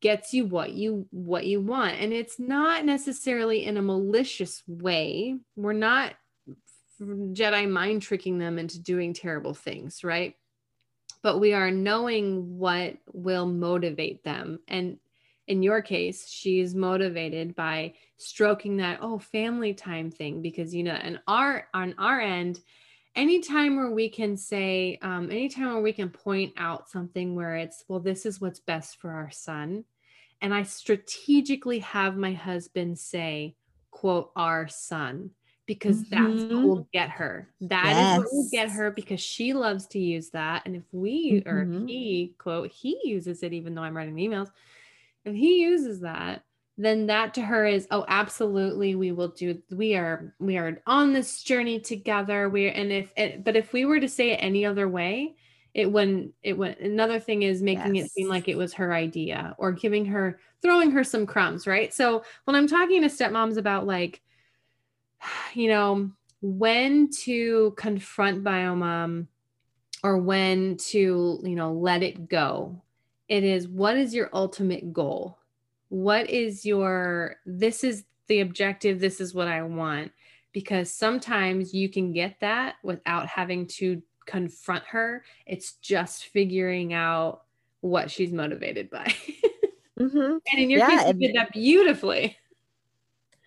[0.00, 1.96] gets you what you what you want.
[2.00, 5.36] And it's not necessarily in a malicious way.
[5.56, 6.14] We're not
[7.00, 10.36] jedi mind tricking them into doing terrible things right?
[11.22, 14.60] But we are knowing what will motivate them.
[14.68, 14.98] And
[15.50, 20.92] in your case she's motivated by stroking that oh family time thing because you know
[20.92, 22.60] and our on our end
[23.16, 27.84] anytime where we can say um, anytime where we can point out something where it's
[27.88, 29.84] well this is what's best for our son.
[30.40, 33.56] And i strategically have my husband say
[33.90, 35.30] quote our son
[35.70, 36.62] because that's what Mhm.
[36.64, 37.48] will get her.
[37.60, 41.44] That is what will get her because she loves to use that and if we
[41.46, 41.86] or Mhm.
[41.88, 44.48] he quote he uses it even though i'm writing emails
[45.24, 46.42] if he uses that
[46.76, 51.12] then that to her is oh absolutely we will do we are we are on
[51.12, 52.48] this journey together.
[52.48, 55.36] We're and if it, but if we were to say it any other way
[55.72, 59.54] it wouldn't it would another thing is making it seem like it was her idea
[59.56, 61.94] or giving her throwing her some crumbs right?
[61.94, 64.20] So when i'm talking to stepmoms about like
[65.54, 66.10] you know
[66.42, 69.26] when to confront biomom
[70.02, 72.80] or when to you know let it go
[73.28, 75.38] it is what is your ultimate goal?
[75.88, 80.10] What is your this is the objective this is what i want?
[80.52, 85.24] Because sometimes you can get that without having to confront her.
[85.46, 87.42] It's just figuring out
[87.82, 89.14] what she's motivated by.
[89.98, 90.40] Mhm.
[90.52, 92.36] and in your Yeah, case you did that beautifully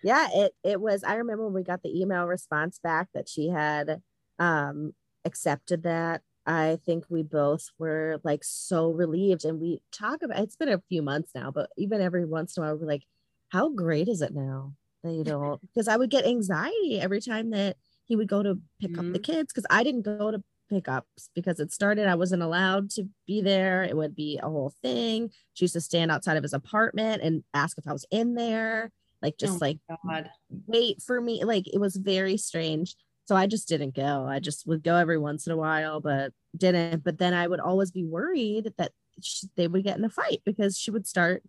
[0.04, 1.02] yeah, it it was.
[1.02, 4.02] I remember when we got the email response back that she had
[4.38, 4.92] um
[5.24, 6.20] accepted that.
[6.46, 10.40] I think we both were like so relieved, and we talk about.
[10.40, 13.04] It's been a few months now, but even every once in a while, we're like,
[13.48, 17.50] "How great is it now that you don't?" Because I would get anxiety every time
[17.50, 19.00] that he would go to pick mm-hmm.
[19.00, 19.32] up the mm-hmm.
[19.32, 23.40] kids because I didn't go to pickups because it started I wasn't allowed to be
[23.40, 23.84] there.
[23.84, 25.30] It would be a whole thing.
[25.54, 28.90] She used to stand outside of his apartment and ask if I was in there
[29.24, 30.28] like just oh like God.
[30.66, 32.94] wait for me like it was very strange.
[33.24, 34.26] So i just didn't go.
[34.28, 37.02] I just would go every once in a while but didn't.
[37.02, 40.42] But then i would always be worried that she, they would get in a fight
[40.44, 41.42] because she would start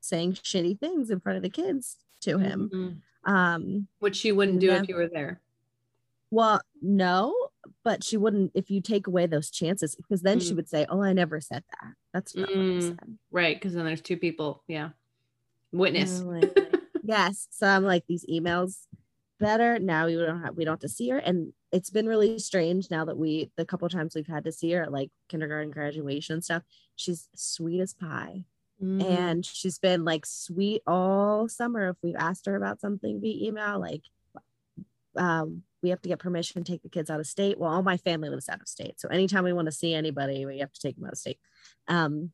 [0.00, 2.70] saying shitty things in front of the kids to him.
[2.74, 3.32] Mm-hmm.
[3.32, 5.40] um which she wouldn't do then, if you were there.
[6.32, 7.32] Well no
[7.84, 10.46] but she wouldn't if you take away those chances because then mm.
[10.46, 11.92] she would say oh i never said that.
[12.12, 12.98] That's not mm.
[13.30, 14.64] right because then there's two people.
[14.66, 14.90] Yeah.
[15.72, 16.24] Witness
[17.10, 18.86] yes so i'm like these emails
[19.40, 19.78] better.
[19.80, 21.18] Now we don't have we don't have to see her.
[21.18, 24.70] And it's been really strange now that we the couple times we've had to see
[24.72, 26.62] her at like kindergarten graduation and stuff.
[26.94, 28.44] She's sweet as pie.
[28.82, 29.04] Mm.
[29.04, 31.90] and she's been like sweet all summer.
[31.90, 34.04] If we've asked her about something via email like
[35.16, 37.58] um we have to get permission to take the kids out of state.
[37.58, 38.98] Well all my family lives out of state.
[39.00, 41.38] So anytime we want to see anybody we have to take them out of state.
[41.88, 42.30] Um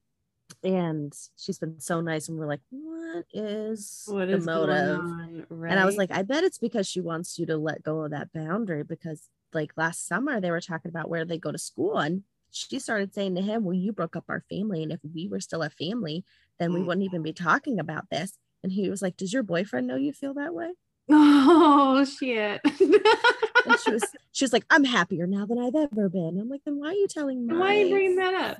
[0.63, 5.01] and she's been so nice and we're like what is what the is motive?
[5.49, 5.71] right?
[5.71, 8.11] and i was like i bet it's because she wants you to let go of
[8.11, 11.99] that boundary because like last summer they were talking about where they go to school
[11.99, 15.29] and she started saying to him well you broke up our family and if we
[15.29, 16.25] were still a family
[16.59, 16.87] then we mm.
[16.87, 18.39] wouldn't even be talking about this.
[18.63, 20.73] And he was like does your boyfriend know you feel that way?
[21.09, 22.61] Oh shit.
[22.65, 26.39] And she was she was like i'm happier now than i've ever been.
[26.41, 28.59] I'm like then why are you telling me why are you bringing that up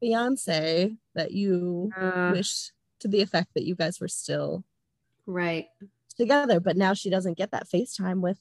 [0.00, 2.70] fiance that you uh, wish
[3.00, 4.64] to the effect that you guys were still
[5.26, 5.66] right.
[6.16, 8.38] together but now she doesn't get that facetime with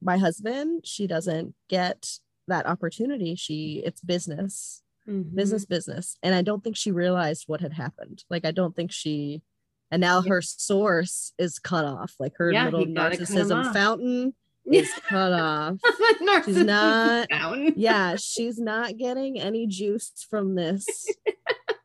[0.00, 0.82] my husband.
[0.84, 3.34] She doesn't get that opportunity.
[3.34, 5.34] She it's business mm-hmm.
[5.34, 6.16] business business.
[6.22, 8.24] And i don't think she realized what had happened.
[8.30, 9.42] Like i don't think she
[9.90, 12.14] and now her source is cut off.
[12.18, 14.34] Like her yeah, little narcissism fountain
[14.70, 15.76] is cut off.
[16.44, 17.28] she's not.
[17.28, 17.72] Down.
[17.76, 21.06] yeah, she's not getting any juice from this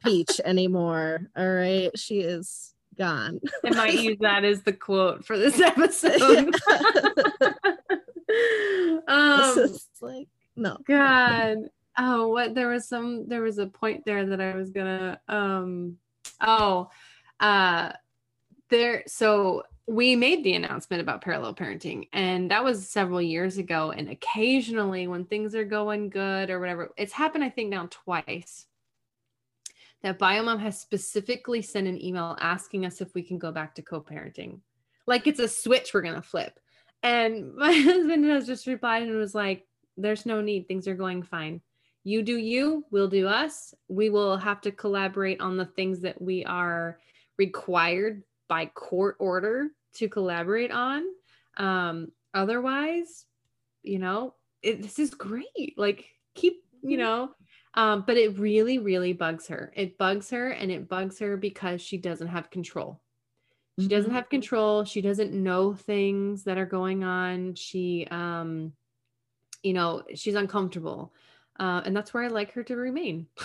[0.04, 1.30] peach anymore.
[1.36, 3.40] All right, she is gone.
[3.64, 6.56] I might use that as the quote for this episode.
[9.08, 10.78] um, it's like no.
[10.88, 11.58] God.
[11.98, 15.98] Oh, what there was some there was a point there that I was gonna um
[16.42, 16.90] oh
[17.40, 17.94] uh
[18.70, 23.92] there so we made the announcement about parallel parenting and that was several years ago
[23.92, 28.66] and occasionally when things are going good or whatever it's happened i think now twice
[30.06, 33.82] that biomom has specifically sent an email asking us if we can go back to
[33.82, 34.60] co-parenting.
[35.08, 36.60] Like it's a switch we're going to flip.
[37.02, 39.66] And my husband has just replied and was like
[39.98, 40.68] there's no need.
[40.68, 41.60] Things are going fine.
[42.04, 43.74] You do you we'll do us.
[43.88, 47.00] We will have to collaborate on the things that we are
[47.40, 51.04] required by court order to collaborate on.
[51.58, 53.26] Um, otherwise,
[53.84, 55.78] you know, it, this is great.
[55.78, 57.00] Like, keep, you mm-hmm.
[57.00, 57.30] know,
[57.76, 59.72] um, but it really, really bugs her.
[59.76, 63.02] It bugs her and it bugs her because she doesn't have control.
[63.80, 64.16] She doesn't mm-hmm.
[64.16, 64.86] have control.
[64.86, 67.56] She doesn't know things that are going on.
[67.56, 68.72] She, um,
[69.64, 71.14] you know, she's uncomfortable.
[71.60, 73.28] Uh, and that's where I like her to remain.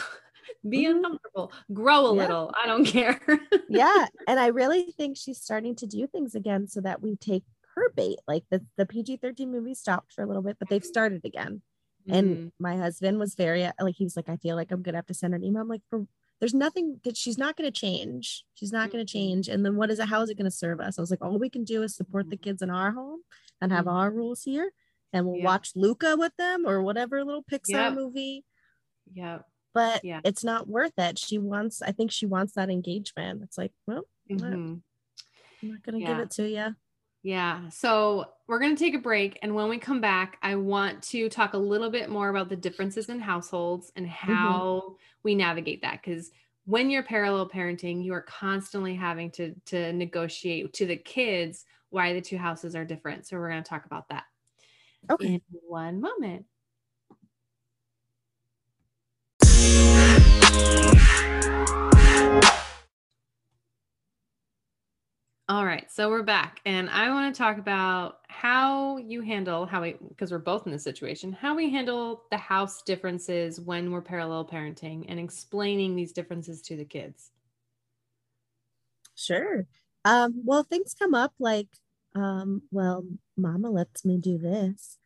[0.69, 0.97] be mm-hmm.
[0.97, 2.23] uncomfortable, grow a yeah.
[2.23, 2.53] little.
[2.63, 3.21] I don't care.
[3.69, 4.07] yeah.
[4.29, 7.91] And I really think she's starting to do things again so that we take her
[7.97, 8.19] bait.
[8.29, 11.63] Like the, the PG 13 movie stopped for a little bit, but they've started again.
[12.09, 12.15] Mm-hmm.
[12.15, 14.99] And my husband was very like, he was like, I feel like I'm going to
[14.99, 15.63] have to send an email.
[15.63, 16.07] I'm like, for,
[16.39, 18.45] there's nothing that she's not going to change.
[18.55, 19.19] She's not going to mm-hmm.
[19.19, 19.49] change.
[19.49, 20.09] And then what is it?
[20.09, 20.99] How is it going to serve us?
[20.99, 23.21] I was like, all we can do is support the kids in our home
[23.61, 23.97] and have mm-hmm.
[23.97, 24.73] our rules here.
[25.13, 25.45] And we'll yeah.
[25.45, 27.95] watch Luca with them or whatever little Pixar yep.
[27.95, 28.45] movie.
[29.13, 29.41] Yeah
[29.75, 30.21] but yeah.
[30.25, 31.19] it's not worth it.
[31.19, 33.43] She wants, I think she wants that engagement.
[33.43, 34.45] It's like, well, mm-hmm.
[34.45, 34.83] I'm
[35.63, 36.09] not going to yeah.
[36.09, 36.75] give it to you.
[37.23, 37.69] Yeah.
[37.69, 39.39] So we're going to take a break.
[39.43, 42.57] And when we come back, I want to talk a little bit more about the
[42.57, 44.33] differences in households and mm-hmm.
[44.33, 44.95] how mm-hmm.
[45.23, 46.01] we navigate that.
[46.03, 46.31] Because
[46.65, 52.15] when you're parallel parenting, you are constantly having to, to negotiate to the kids why
[52.15, 53.27] the two houses are different.
[53.27, 54.25] So we're going to talk about that
[55.11, 55.35] okay.
[55.35, 56.47] in one moment.
[65.51, 69.83] All right, so we're back, and I want to talk about how you handle how
[69.83, 74.01] we, because we're both in this situation, how we handle the house differences when we're
[74.01, 77.33] parallel parenting and explaining these differences to the kids.
[79.17, 79.67] Sure.
[80.05, 81.67] um, well, things come up like,
[82.15, 83.05] um, well,
[83.37, 84.99] mama lets me do this.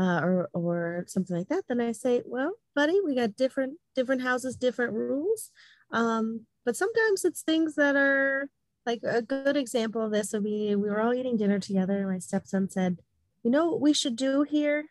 [0.00, 4.22] Uh, or or something like that, then I say, well, buddy, we got different different
[4.22, 5.50] houses, different rules.
[5.90, 8.48] Um, but sometimes it's things that are
[8.86, 12.08] like a good example of this would be we were all eating dinner together, and
[12.08, 12.96] my stepson said,
[13.42, 14.86] "You know what we should do here."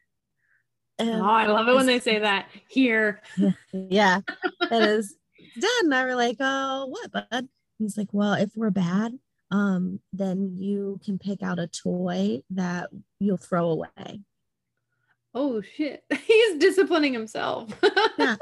[1.00, 3.22] And oh, I love it when they say that here.
[3.74, 4.22] yeah,
[4.70, 5.16] and his
[5.60, 7.48] dad and I were like, "Oh, what, bud?"
[7.80, 9.18] He's like, "Well, if we're bad,
[9.50, 12.90] um, then you can pick out a toy that
[13.20, 14.22] you'll throw away."
[15.34, 16.04] Oh shit!
[16.26, 17.72] He's disciplining himself.
[18.18, 18.36] yeah,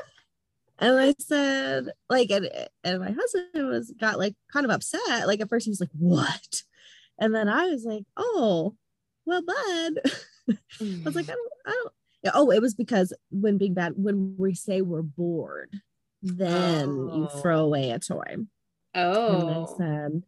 [0.80, 2.50] and I said, like, and,
[2.84, 5.28] and my husband was got like kind of upset.
[5.28, 6.64] Like at first he was like, "What?"
[7.20, 8.76] And then I was like, "Oh,
[9.26, 10.12] well, bud."
[10.80, 13.94] I was like, "I don't, I don't." Yeah, oh, it was because when being bad,
[13.96, 15.72] when we say we're bored,
[16.22, 17.16] then oh.
[17.16, 18.38] you throw away a toy.
[18.96, 19.40] Oh.
[19.40, 19.76] And I oh.
[19.78, 20.24] said,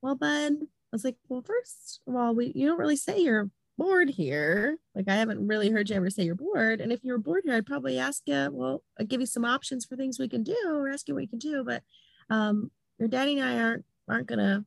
[0.00, 3.50] "Well, bud." I was like, "Well, first of all, we you don't really say you're
[3.82, 4.78] bored here.
[4.94, 6.80] Like I haven't really heard you ever say you're bored.
[6.80, 9.84] And if you're bored here, I'd probably ask you, well, I'd give you some options
[9.84, 11.64] for things we can do or ask you what you can do.
[11.64, 11.82] But
[12.30, 14.64] um, your daddy and I aren't aren't gonna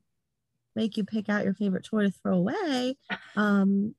[0.74, 2.96] make you pick out your favorite toy to throw away.
[3.36, 3.94] Um,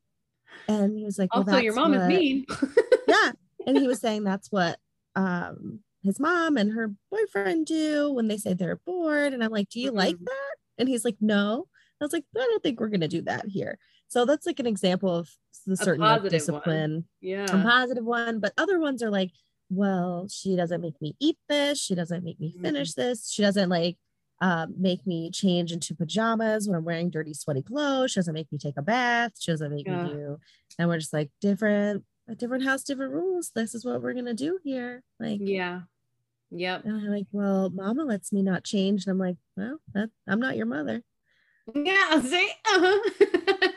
[0.67, 2.45] and he was like, well, also your mom what, is mean.
[3.07, 3.31] yeah.
[3.65, 4.79] And he was saying that's what
[5.17, 9.33] um his mom and her boyfriend do when they say they're bored.
[9.33, 9.97] And I'm like, do you mm-hmm.
[9.97, 10.55] like that?
[10.77, 11.67] And he's like, no.
[11.99, 13.77] I was like, I don't think we're gonna do that here.
[14.07, 15.29] So that's like an example of
[15.65, 16.93] the certain like, discipline.
[16.93, 17.05] One.
[17.21, 17.45] Yeah.
[17.45, 18.39] A positive one.
[18.39, 19.31] But other ones are like,
[19.69, 21.79] well, she doesn't make me eat this.
[21.79, 23.01] She doesn't make me finish mm-hmm.
[23.01, 23.29] this.
[23.29, 23.97] She doesn't like
[24.39, 28.11] um, make me change into pajamas when I'm wearing dirty, sweaty clothes.
[28.11, 29.33] She doesn't make me take a bath.
[29.39, 30.03] She doesn't make yeah.
[30.03, 30.39] me do.
[30.77, 33.51] And we're just like different, a different house, different rules.
[33.55, 35.03] This is what we're gonna do here.
[35.19, 35.81] Like, yeah,
[36.51, 36.85] yep.
[36.85, 40.39] And I'm like, well, Mama lets me not change, and I'm like, well, that, I'm
[40.39, 41.01] not your mother.
[41.73, 43.71] Yeah, see, uh-huh.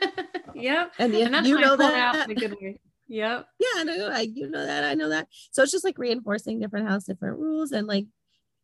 [0.61, 0.93] Yep.
[0.99, 2.29] And, and you know that.
[2.29, 2.79] in a good way.
[3.07, 3.45] Yep.
[3.59, 4.85] Yeah, no, I you know that.
[4.85, 5.27] I know that.
[5.51, 8.05] So it's just like reinforcing different house, different rules, and like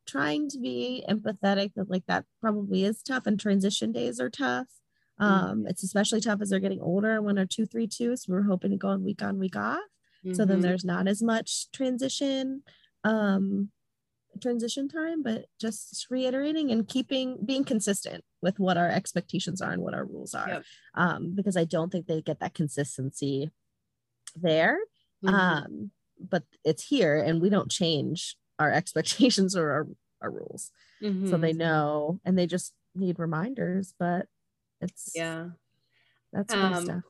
[0.08, 4.68] trying to be empathetic that like that probably is tough and transition days are tough.
[5.20, 5.68] Um, mm-hmm.
[5.68, 8.16] it's especially tough as they're getting older when they're two, three, two.
[8.16, 9.80] So we're hoping to go on week on, week off.
[10.26, 10.34] Mm-hmm.
[10.34, 10.62] So then mm-hmm.
[10.62, 12.64] there's not as much transition
[13.04, 13.70] um
[14.42, 19.82] transition time, but just reiterating and keeping being consistent with what our expectations are and
[19.82, 20.48] what our rules are.
[20.48, 20.64] Yep.
[20.96, 23.52] Um, because I don't think they get that consistency
[24.36, 24.78] there.
[25.24, 25.36] Mm-hmm.
[25.36, 29.88] Um, but it's here and we don't change our expectations or our,
[30.22, 30.72] our rules.
[31.02, 31.30] Mm-hmm.
[31.30, 34.28] So they know and they just need reminders, but
[34.82, 35.50] it's yeah.
[36.34, 37.04] That's um, stuff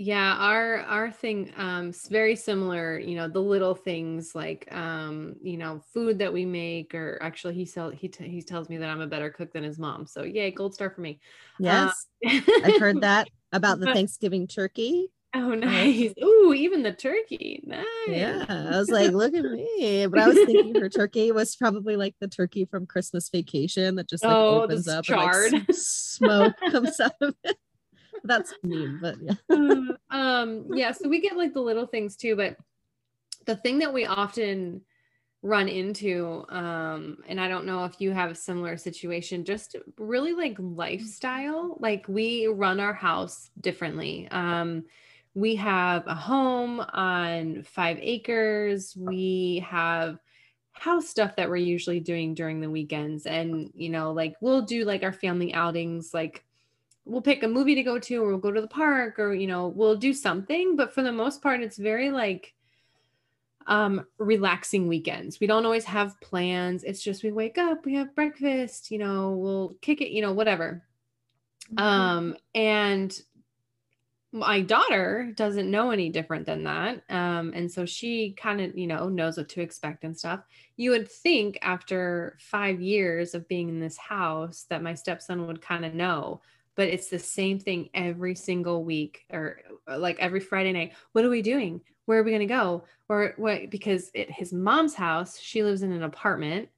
[0.00, 5.58] yeah our our thing um very similar you know the little things like um you
[5.58, 8.88] know food that we make or actually he sell he, t- he tells me that
[8.88, 11.20] i'm a better cook than his mom so yay gold star for me.
[11.58, 15.08] Yes uh, i've heard that about the thanksgiving turkey.
[15.34, 16.12] Oh nice.
[16.24, 17.84] Ooh, even the turkey nice.
[18.08, 21.96] Yeah i was like look at me but i was thinking her turkey was probably
[21.96, 25.52] like the turkey from christmas vacation that just like oh, opens up charred.
[25.52, 27.58] and like smoke comes out of it
[28.24, 29.34] that's mean, but yeah.
[30.10, 32.56] um, yeah, so we get like the little things too, but
[33.46, 34.82] the thing that we often
[35.42, 40.34] run into um and i don't know if you have a similar situation just really
[40.34, 44.28] like lifestyle like we run our house differently.
[44.30, 44.84] Um
[45.34, 48.96] we have a home on five acres.
[48.96, 50.18] We have
[50.72, 53.26] house stuff that we're usually doing during the weekends.
[53.26, 56.44] And you know like we'll do like our family outings like
[57.04, 59.46] we'll pick a movie to go to or we'll go to the park or you
[59.46, 62.54] know we'll do something but for the most part it's very like
[63.66, 65.38] um relaxing weekends.
[65.38, 66.82] We don't always have plans.
[66.82, 70.32] It's just we wake up we have breakfast you know we'll kick it you know
[70.32, 70.84] whatever.
[71.72, 71.84] Mm-hmm.
[71.84, 73.20] um and
[74.32, 77.02] my daughter doesn't know any different than that.
[77.10, 80.40] Um and so she kind of you know knows what to expect and stuff.
[80.76, 85.60] You would think after 5 years of being in this house that my stepson would
[85.60, 86.40] kind of know
[86.76, 90.92] but it's the same thing every single week or uh, like every Friday night.
[91.12, 91.80] What are we doing?
[92.06, 92.84] Where are we going to go?
[93.08, 93.70] Or what?
[93.70, 96.68] Because at his mom's house, she lives in an apartment.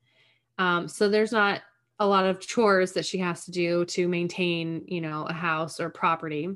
[0.58, 1.62] Um, so there's not
[1.98, 5.78] a lot of chores that she has to do to maintain, you know, a house
[5.78, 6.48] or property.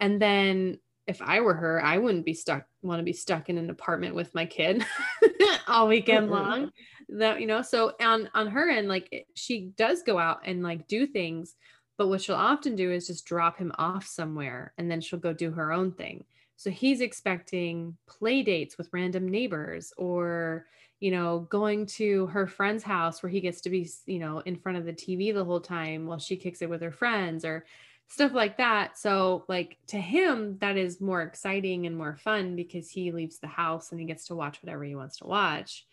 [0.00, 3.58] And then if I were her, I wouldn't be stuck, want to be stuck in
[3.58, 4.84] an apartment with my kid
[5.68, 6.70] all weekend long.
[7.08, 10.86] That, you know, so on on her end, like she does go out and like
[10.86, 11.54] do things,
[11.98, 15.34] but what she'll often do is just drop him off somewhere and then she'll go
[15.34, 16.24] do her own thing.
[16.56, 20.66] So he's expecting play dates with random neighbors or,
[21.00, 24.56] you know, going to her friend's house where he gets to be, you know, in
[24.56, 27.64] front of the TV the whole time while she kicks it with her friends or
[28.06, 28.96] stuff like that.
[28.96, 33.48] So, like, to him, that is more exciting and more fun because he leaves the
[33.48, 35.84] house and he gets to watch whatever he wants to watch.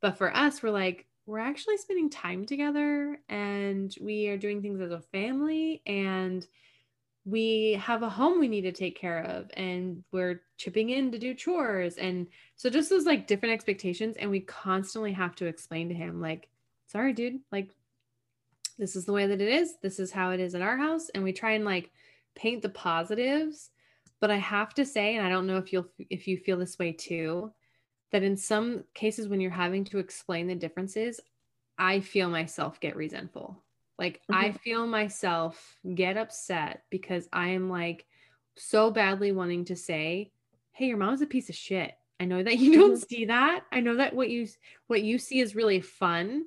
[0.00, 4.80] But for us, we're like, we're actually spending time together and we are doing things
[4.80, 6.46] as a family and
[7.24, 11.18] we have a home we need to take care of and we're chipping in to
[11.18, 15.88] do chores and so just those like different expectations and we constantly have to explain
[15.88, 16.48] to him like
[16.86, 17.70] sorry dude like
[18.78, 21.08] this is the way that it is this is how it is at our house
[21.14, 21.90] and we try and like
[22.34, 23.70] paint the positives
[24.20, 26.78] but i have to say and i don't know if you'll if you feel this
[26.78, 27.50] way too
[28.14, 31.20] that in some cases when you're having to explain the differences
[31.78, 33.62] i feel myself get resentful
[33.98, 34.34] like mm-hmm.
[34.34, 38.06] I feel myself get upset because I am like
[38.56, 40.32] so badly wanting to say,
[40.72, 43.02] "Hey, your mom's a piece of shit." I know that you don't mm-hmm.
[43.02, 43.64] see that.
[43.72, 44.48] I know that what you
[44.88, 46.44] what you see is really fun,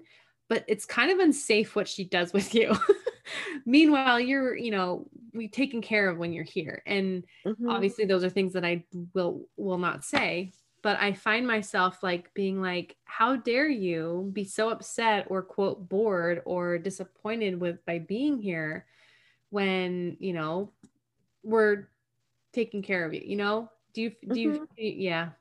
[0.49, 2.75] but it's kind of unsafe what she does with you.
[3.65, 6.81] Meanwhile, you're, you know, we taken care of when you're here.
[6.85, 7.69] And mm-hmm.
[7.69, 10.53] obviously those are things that I will will not say,
[10.87, 15.89] but I find myself like being like, how dare you be so upset or quote
[15.89, 18.85] bored or disappointed with by being here
[19.49, 20.71] when, you know,
[21.43, 21.89] we're
[22.53, 23.69] taking care of you, you know?
[23.93, 24.63] Do you do you mm-hmm.
[24.77, 25.31] yeah.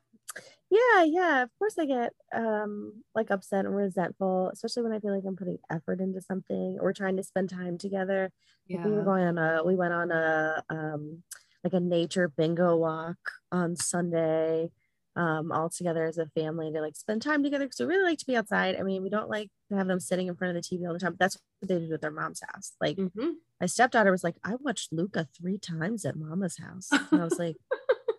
[0.69, 1.43] Yeah, yeah.
[1.43, 5.37] Of course I get um like upset and resentful, especially when I feel like I'm
[5.37, 8.33] putting effort into something or trying to spend time together.
[8.67, 8.83] Yeah.
[8.83, 11.23] we were going on a we went on a um
[11.63, 13.15] like a nature bingo walk
[13.49, 14.71] on Sunday
[15.17, 18.19] um, all together as a family to like spend time together because we really like
[18.19, 18.75] to be outside.
[18.79, 20.93] I mean, we don't like to have them sitting in front of the TV all
[20.93, 21.15] the time.
[21.19, 22.73] That's what they did at their mom's house.
[22.79, 23.31] Like mm-hmm.
[23.59, 26.89] my stepdaughter was like, I watched Luca three times at mama's house.
[26.91, 27.55] And I was like,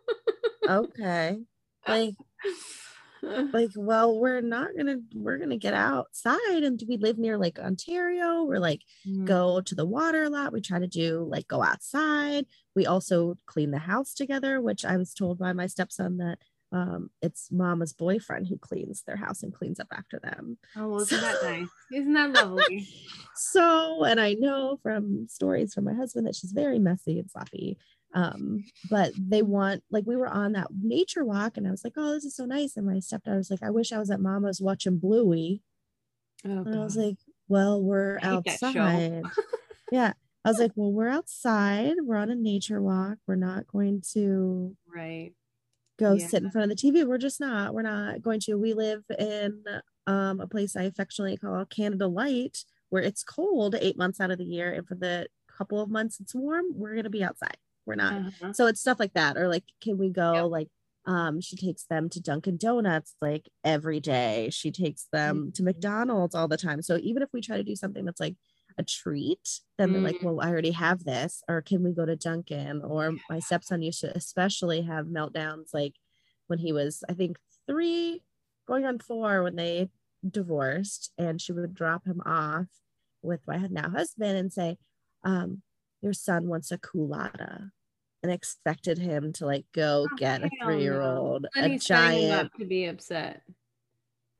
[0.69, 1.39] okay.
[1.87, 2.15] Like
[3.23, 8.45] like well we're not gonna we're gonna get outside and we live near like ontario
[8.45, 9.25] we're like mm.
[9.25, 12.47] go to the water a lot we try to do like go outside
[12.77, 16.39] we also clean the house together which i was told by my stepson that
[16.71, 20.59] um, it's mama's boyfriend who cleans their house and cleans up after them.
[20.77, 21.69] Oh, well, isn't so, that nice?
[21.93, 22.87] Isn't that lovely?
[23.37, 27.79] so, and I know from stories from my husband that she's very messy and sloppy.
[28.15, 31.95] Um, but they want like we were on that nature walk, and I was like,
[31.97, 34.21] "Oh, this is so nice." And my stepdad was like, "I wish I was at
[34.21, 35.63] Mama's watching Bluey."
[36.45, 37.17] Oh, and I was like,
[37.49, 39.23] "Well, we're outside."
[39.93, 40.15] yeah,
[40.45, 41.97] I was like, "Well, we're outside.
[42.03, 43.19] We're on a nature walk.
[43.27, 45.33] We're not going to right."
[45.99, 46.27] Go yeah.
[46.27, 47.07] sit in front of the TV.
[47.07, 47.75] We're just not.
[47.75, 48.55] We're not going to.
[48.55, 49.65] We live in
[50.07, 54.39] um, a place I affectionately call Canada Light, where it's cold eight months out of
[54.39, 55.27] the year, and for the
[55.57, 57.57] couple of months it's warm, we're gonna be outside.
[57.85, 58.13] We're not.
[58.13, 58.53] Uh-huh.
[58.53, 60.35] So it's stuff like that, or like, can we go?
[60.35, 60.45] Yep.
[60.51, 60.69] Like,
[61.07, 64.51] um, she takes them to Dunkin' Donuts like every day.
[64.53, 65.51] She takes them mm-hmm.
[65.53, 66.83] to McDonald's all the time.
[66.83, 68.37] So even if we try to do something that's like
[68.79, 70.25] a treat, then they're like, mm.
[70.25, 72.83] well, I already have this, or can we go to Dunkin'?
[72.83, 75.95] Or my stepson used to especially have meltdowns like
[76.47, 78.23] when he was, I think, three,
[78.67, 79.91] going on four when they
[80.29, 82.67] divorced, and she would drop him off
[83.23, 84.79] with my now husband and say,
[85.25, 85.63] um,
[86.01, 87.71] your son wants a Coolatta
[88.23, 91.65] and expected him to like go oh, get a three-year-old no.
[91.65, 93.43] a giant to be upset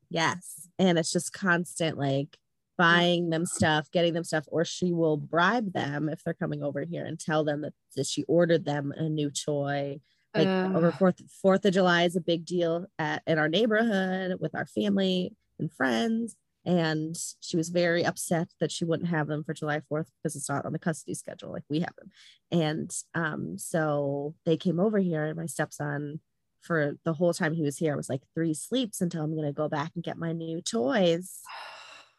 [0.09, 2.37] yes and it's just constant like
[2.79, 6.85] buying them stuff, getting them stuff, or she will bribe them if they're coming over
[6.85, 9.99] here and tell them that, that she ordered them a new toy.
[10.33, 14.37] Like uh, over Fourth Fourth of July is a big deal at in our neighborhood
[14.39, 16.37] with our family and friends.
[16.65, 20.49] And she was very upset that she wouldn't have them for July 4th because it's
[20.49, 22.11] not on the custody schedule like we have them.
[22.51, 26.21] And um, so they came over here, and my stepson
[26.61, 29.67] for the whole time he was here was like three sleeps until I'm gonna go
[29.67, 31.39] back and get my new toys.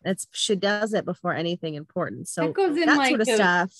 [0.04, 2.28] It's she does it before anything important.
[2.28, 3.72] So that goes in that like sort of the, stuff.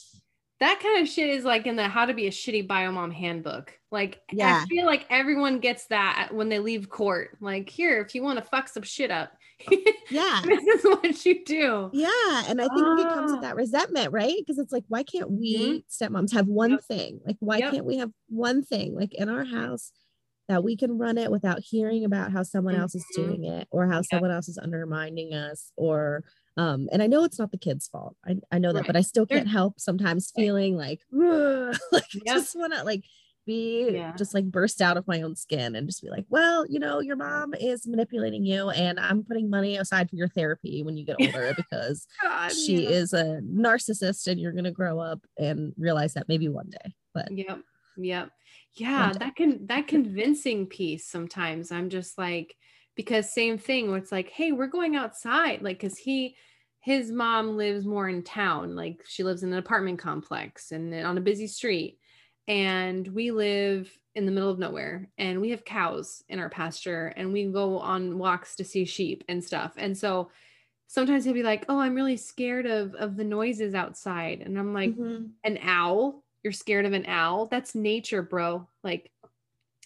[0.61, 3.11] That kind of shit is like in the how to be a shitty bio mom
[3.11, 3.73] handbook.
[3.91, 4.61] Like yeah.
[4.63, 7.39] I feel like everyone gets that when they leave court.
[7.41, 9.33] Like here, if you want to fuck some shit up,
[10.11, 11.91] yeah, this is what you do.
[11.93, 13.43] Yeah, and I think it comes with ah.
[13.43, 14.37] that resentment, right?
[14.39, 16.15] Because it's like, why can't we mm-hmm.
[16.15, 16.85] stepmoms have one yep.
[16.85, 17.21] thing?
[17.27, 17.73] Like, why yep.
[17.73, 18.95] can't we have one thing?
[18.95, 19.93] Like in our house,
[20.51, 23.29] that we can run it without hearing about how someone else is mm-hmm.
[23.29, 24.03] doing it or how yeah.
[24.11, 26.25] someone else is undermining us or
[26.57, 28.87] um and i know it's not the kids fault i, I know that right.
[28.89, 32.25] but i still can't help sometimes feeling like like yep.
[32.27, 33.05] just want to like
[33.47, 34.13] be yeah.
[34.17, 36.99] just like burst out of my own skin and just be like well you know
[36.99, 41.07] your mom is manipulating you and i'm putting money aside for your therapy when you
[41.07, 42.91] get older because God, she yeah.
[42.91, 46.93] is a narcissist and you're going to grow up and realize that maybe one day
[47.15, 47.61] but yep
[47.97, 48.31] yep
[48.75, 52.57] yeah that can that convincing piece sometimes i'm just like
[52.95, 56.37] because same thing where it's like hey we're going outside like because he
[56.81, 61.19] his mom lives more in town like she lives in an apartment complex and on
[61.19, 61.99] a busy street
[62.49, 67.13] and we live in the middle of nowhere and we have cows in our pasture
[67.17, 70.31] and we go on walks to see sheep and stuff and so
[70.87, 74.73] sometimes he'll be like oh i'm really scared of of the noises outside and i'm
[74.75, 75.27] like mm-hmm.
[75.45, 78.67] an owl you're scared of an owl that's nature bro.
[78.83, 79.11] Like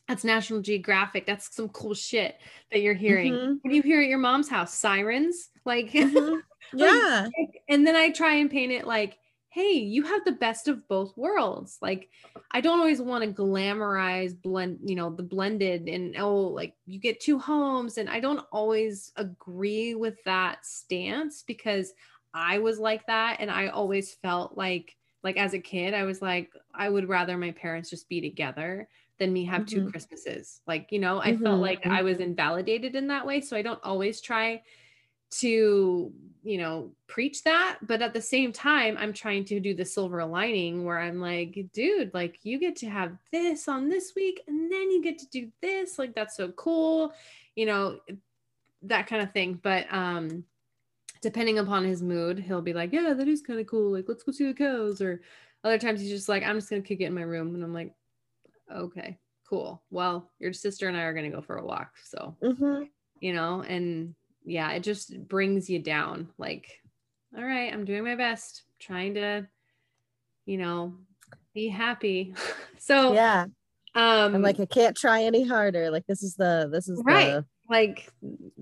[0.09, 2.37] that's national geographic that's some cool shit
[2.71, 3.33] that you're hearing.
[3.33, 3.53] Mm-hmm.
[3.63, 4.75] what do you hear at your mom's house?
[4.75, 5.51] Sirens?
[5.65, 6.37] Like mm-hmm.
[6.75, 7.27] yeah.
[7.69, 9.19] and then i try and paint it like
[9.51, 11.79] hey you have the best of both worlds.
[11.81, 12.09] Like
[12.51, 16.99] i don't always want to glamorize blend you know the blended and oh like you
[17.01, 21.93] get two homes and i don't always agree with that stance because
[22.33, 26.23] i was like that and i always felt like like as a kid i was
[26.23, 29.87] like i would rather my parents just be together than me have mm-hmm.
[29.87, 31.43] two christmases like you know i mm-hmm.
[31.43, 34.63] felt like i was invalidated in that way so i don't always try
[35.31, 36.13] to
[36.45, 40.25] you know preach that but at the same time i'm trying to do the silver
[40.25, 44.71] lining where i'm like dude like you get to have this on this week and
[44.71, 47.13] then you get to do this like that's so cool
[47.57, 47.99] you know
[48.83, 50.45] that kind of thing but um
[51.25, 54.23] depending upon his mood he'll be like yeah that is kind of cool like let's
[54.23, 55.21] go see the cows or
[55.65, 57.75] other times he's just like i'm just gonna kick it in my room and i'm
[57.75, 57.93] like
[58.73, 59.19] okay
[59.49, 62.85] cool well your sister and i are gonna go for a walk so mm-hmm.
[63.21, 64.15] you know and
[64.45, 66.29] yeah, it just brings you down.
[66.39, 66.81] Like,
[67.37, 69.47] all right, I'm doing my best, trying to,
[70.47, 70.95] you know,
[71.55, 72.35] be happy.
[72.79, 73.47] so yeah.
[73.97, 75.91] Um I'm like, I can't try any harder.
[75.91, 77.27] Like this is the this is right.
[77.27, 78.11] The, like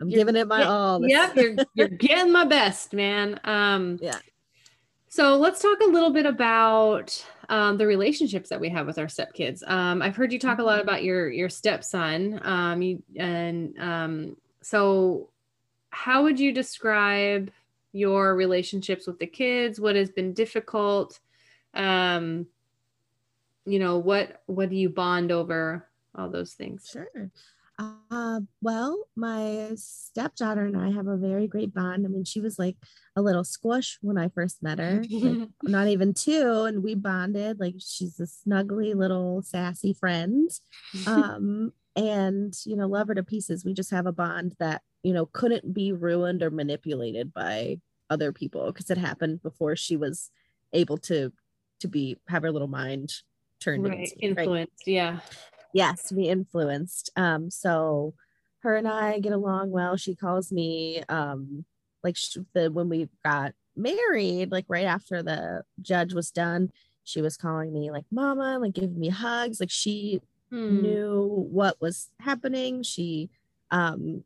[0.00, 1.00] I'm giving it my all.
[1.00, 3.40] This- yep, you're you're getting my best, man.
[3.44, 4.18] Um yeah.
[5.08, 9.08] So let's talk a little bit about um, the relationships that we have with our
[9.08, 9.62] stepkids.
[9.68, 10.88] Um, I've heard you talk a lot mm-hmm.
[10.88, 15.28] about your your stepson, um, you, and um, so
[15.90, 17.50] how would you describe
[17.92, 19.78] your relationships with the kids?
[19.78, 21.20] What has been difficult?
[21.74, 22.46] Um,
[23.66, 25.88] you know, what what do you bond over?
[26.16, 26.88] All those things.
[26.90, 27.30] Sure.
[28.10, 32.04] Uh, well, my stepdaughter and I have a very great bond.
[32.04, 32.76] I mean, she was like
[33.16, 37.58] a little squish when I first met her, like, not even two, and we bonded.
[37.58, 40.50] Like she's a snuggly little sassy friend,
[41.06, 43.64] um, and you know, love her to pieces.
[43.64, 47.78] We just have a bond that you know couldn't be ruined or manipulated by
[48.10, 50.30] other people because it happened before she was
[50.72, 51.32] able to
[51.80, 53.12] to be have her little mind
[53.58, 54.12] turned right.
[54.12, 54.92] into, influenced right?
[54.92, 55.20] yeah
[55.74, 58.14] yes to be influenced um so
[58.60, 61.64] her and i get along well she calls me um
[62.02, 62.16] like
[62.54, 66.70] the when we got married like right after the judge was done
[67.04, 70.20] she was calling me like mama like giving me hugs like she
[70.50, 70.82] hmm.
[70.82, 73.30] knew what was happening she
[73.70, 74.22] um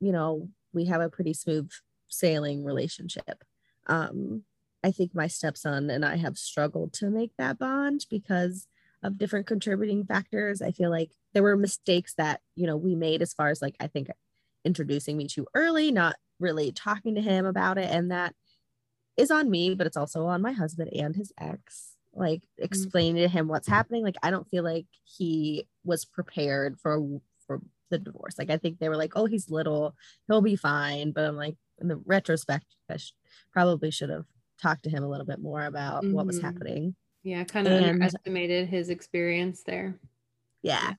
[0.00, 1.70] you know, we have a pretty smooth
[2.08, 3.44] sailing relationship.
[3.86, 4.42] Um,
[4.84, 8.66] I think my stepson and I have struggled to make that bond because
[9.02, 10.62] of different contributing factors.
[10.62, 13.76] I feel like there were mistakes that, you know, we made as far as like,
[13.80, 14.08] I think
[14.64, 17.90] introducing me too early, not really talking to him about it.
[17.90, 18.34] And that
[19.16, 21.92] is on me, but it's also on my husband and his ex.
[22.14, 22.64] Like mm-hmm.
[22.64, 24.02] explaining to him what's happening.
[24.02, 28.38] Like, I don't feel like he was prepared for for the divorce.
[28.38, 29.94] Like I think they were like, oh, he's little,
[30.26, 31.12] he'll be fine.
[31.12, 33.12] But I'm like, in the retrospect, I sh-
[33.52, 34.24] probably should have
[34.60, 36.14] talked to him a little bit more about mm-hmm.
[36.14, 36.46] what was mm-hmm.
[36.46, 36.96] happening.
[37.26, 39.98] Yeah, kind of and, underestimated his experience there.
[40.62, 40.92] Yeah.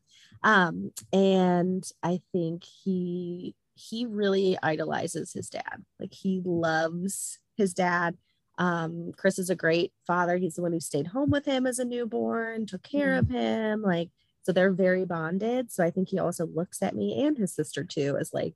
[0.43, 5.85] Um, and I think he he really idolizes his dad.
[6.01, 8.17] Like he loves his dad.
[8.57, 10.35] Um, Chris is a great father.
[10.35, 13.33] He's the one who stayed home with him as a newborn, took care mm-hmm.
[13.33, 13.81] of him.
[13.81, 14.09] Like
[14.43, 15.71] so they're very bonded.
[15.71, 18.53] So I think he also looks at me and his sister too as like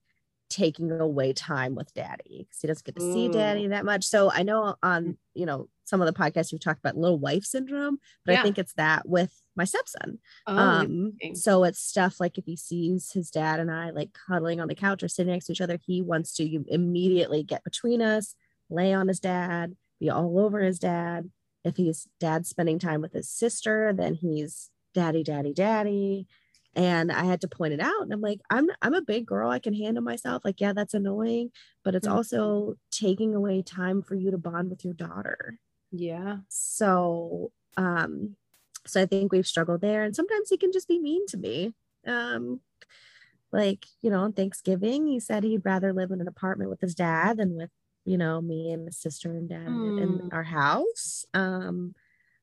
[0.52, 4.04] taking away time with daddy because he doesn't get to see daddy that much.
[4.04, 5.18] So I know on, mm.
[5.34, 8.40] you know, some of the podcasts you've talked about little wife syndrome, but yeah.
[8.40, 10.20] I think it's that with my stepson.
[10.48, 14.60] Oh, um, so it's stuff like if he sees his dad and I like cuddling
[14.62, 18.02] on the couch or sitting next to each other, he wants to immediately get between
[18.02, 18.36] us,
[18.70, 21.30] lay on his dad, be all over his dad.
[21.64, 26.28] If he's dad spending time with his sister, then he's daddy, daddy, daddy.
[26.76, 28.02] And I had to point it out.
[28.02, 29.50] And I'm like, I'm I'm a big girl.
[29.50, 30.46] I can handle myself.
[30.46, 31.52] Like, yeah, that's annoying,
[31.84, 32.16] but it's mm-hmm.
[32.16, 35.60] also taking away time for you to bond with your daughter.
[35.92, 36.38] Yeah.
[36.48, 38.36] So um,
[38.86, 40.04] so I think we've struggled there.
[40.04, 41.74] And sometimes he can just be mean to me.
[42.08, 42.62] Um,
[43.52, 46.96] like, you know, on Thanksgiving, he said he'd rather live in an apartment with his
[46.96, 47.70] dad than with,
[48.06, 50.02] you know, me and his sister and dad mm.
[50.02, 51.26] in our house.
[51.34, 51.94] Um,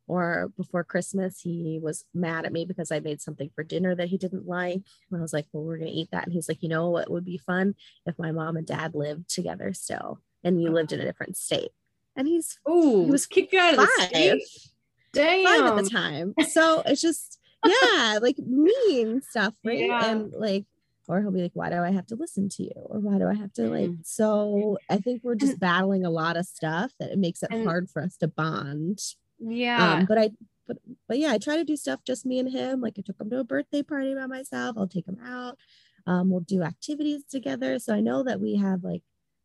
[0.09, 4.09] or before Christmas, he was mad at me because I made something for dinner that
[4.09, 4.81] he didn't like.
[5.11, 6.25] And I was like, well, we're going to eat that.
[6.25, 7.75] And he's like, you know what would be fun
[8.07, 11.71] if my mom and dad lived together still and you lived in a different state.
[12.17, 14.43] And he's, oh, he was kicked out of the state.
[15.13, 15.45] Damn.
[15.45, 16.35] Five at the time.
[16.49, 19.81] So it's just, yeah, like mean stuff, right?
[19.81, 20.11] Yeah.
[20.11, 20.65] And like,
[21.07, 22.73] or he'll be like, why do I have to listen to you?
[22.75, 24.07] Or why do I have to like, mm.
[24.07, 27.67] so I think we're just battling a lot of stuff that it makes it and,
[27.67, 29.01] hard for us to bond
[29.39, 29.95] yeah.
[29.95, 30.31] Um, but I
[30.67, 30.77] but
[31.09, 32.81] but yeah, I try to do stuff just me and him.
[32.81, 34.77] Like I took him to a birthday party by myself.
[34.79, 35.59] I'll take him out.
[36.07, 37.79] Um, we'll do activities together.
[37.79, 39.03] So I know that we have like,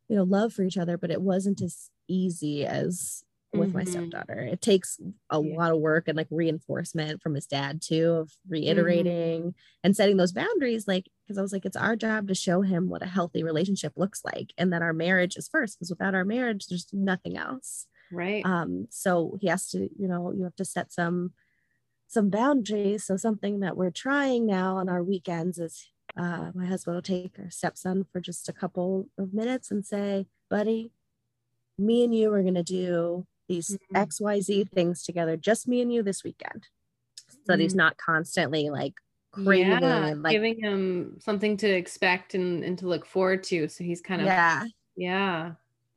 [0.08, 3.22] you know, love for each other, but it wasn't as easy as
[3.52, 3.78] with mm-hmm.
[3.78, 4.40] my stepdaughter.
[4.40, 4.98] It takes
[5.30, 5.56] a yeah.
[5.56, 9.48] lot of work and like reinforcement from his dad too of reiterating mm-hmm.
[9.82, 10.88] and setting those boundaries.
[10.88, 13.92] Like, because I was like, it's our job to show him what a healthy relationship
[13.96, 15.78] looks like and that our marriage is first.
[15.78, 20.32] Because without our marriage, there's nothing else right um so he has to you know
[20.32, 21.32] you have to set some
[22.06, 26.94] some boundaries so something that we're trying now on our weekends is uh, my husband
[26.94, 30.90] will take our stepson for just a couple of minutes and say buddy
[31.78, 33.96] me and you are going to do these mm-hmm.
[33.96, 36.68] xyz things together just me and you this weekend
[37.28, 37.42] so mm-hmm.
[37.46, 37.78] that he's mm-hmm.
[37.78, 38.94] not constantly like
[39.32, 43.66] craving yeah, and like giving him something to expect and, and to look forward to
[43.68, 44.64] so he's kind of yeah
[44.96, 45.52] yeah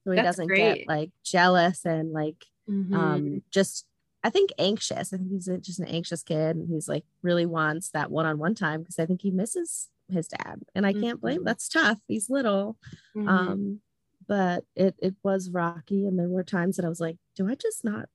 [0.07, 0.75] so he That's doesn't great.
[0.77, 2.95] get like jealous and like mm-hmm.
[2.95, 3.85] um just
[4.23, 5.11] I think anxious.
[5.13, 8.55] I think he's a, just an anxious kid and he's like really wants that one-on-one
[8.55, 11.45] time because I think he misses his dad and I can't blame mm-hmm.
[11.45, 11.99] that's tough.
[12.07, 12.77] He's little.
[13.17, 13.27] Mm-hmm.
[13.27, 13.81] Um
[14.29, 17.55] but it it was rocky and there were times that I was like, do I
[17.55, 18.07] just not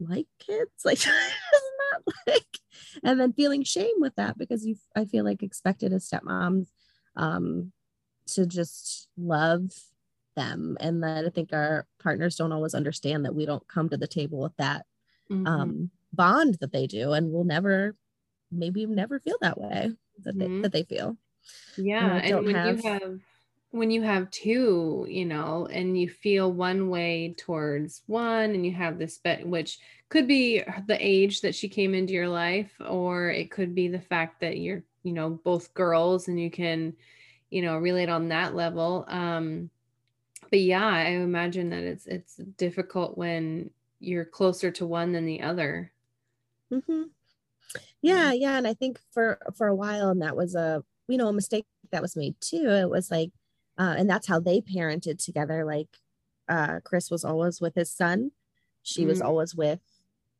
[0.00, 0.70] like kids?
[0.84, 2.58] Like not like
[3.04, 6.66] and then feeling shame with that because you I feel like expected as stepmoms
[7.14, 7.70] um
[8.32, 9.70] to just love
[10.36, 13.96] them and that i think our partners don't always understand that we don't come to
[13.96, 14.86] the table with that
[15.30, 15.46] mm-hmm.
[15.46, 17.94] um, bond that they do and we'll never
[18.50, 19.92] maybe never feel that way
[20.24, 20.56] that, mm-hmm.
[20.56, 21.16] they, that they feel
[21.76, 22.76] yeah and, and when have...
[22.76, 23.20] you have
[23.72, 28.72] when you have two you know and you feel one way towards one and you
[28.72, 29.78] have this bet which
[30.08, 34.00] could be the age that she came into your life or it could be the
[34.00, 36.92] fact that you're you know both girls and you can
[37.48, 39.70] you know relate on that level um
[40.50, 43.70] but yeah i imagine that it's it's difficult when
[44.00, 45.92] you're closer to one than the other
[46.72, 47.02] mm-hmm.
[48.02, 51.28] yeah yeah and i think for for a while and that was a you know
[51.28, 53.30] a mistake that was made too it was like
[53.78, 55.88] uh, and that's how they parented together like
[56.48, 58.32] uh, chris was always with his son
[58.82, 59.08] she mm.
[59.08, 59.80] was always with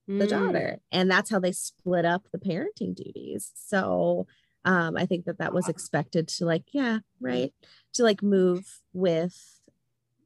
[0.06, 0.28] the mm.
[0.28, 4.26] daughter and that's how they split up the parenting duties so
[4.64, 7.52] um, i think that that was expected to like yeah right
[7.92, 9.59] to like move with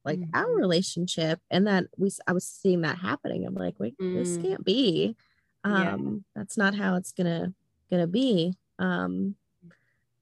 [0.04, 0.36] like mm-hmm.
[0.36, 4.14] our relationship and then we i was seeing that happening i'm like wait mm.
[4.14, 5.16] this can't be
[5.64, 6.40] um yeah.
[6.40, 7.52] that's not how it's gonna
[7.90, 9.34] gonna be um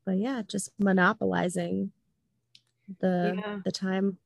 [0.04, 1.90] but yeah just monopolizing
[3.00, 3.58] the yeah.
[3.64, 4.18] the time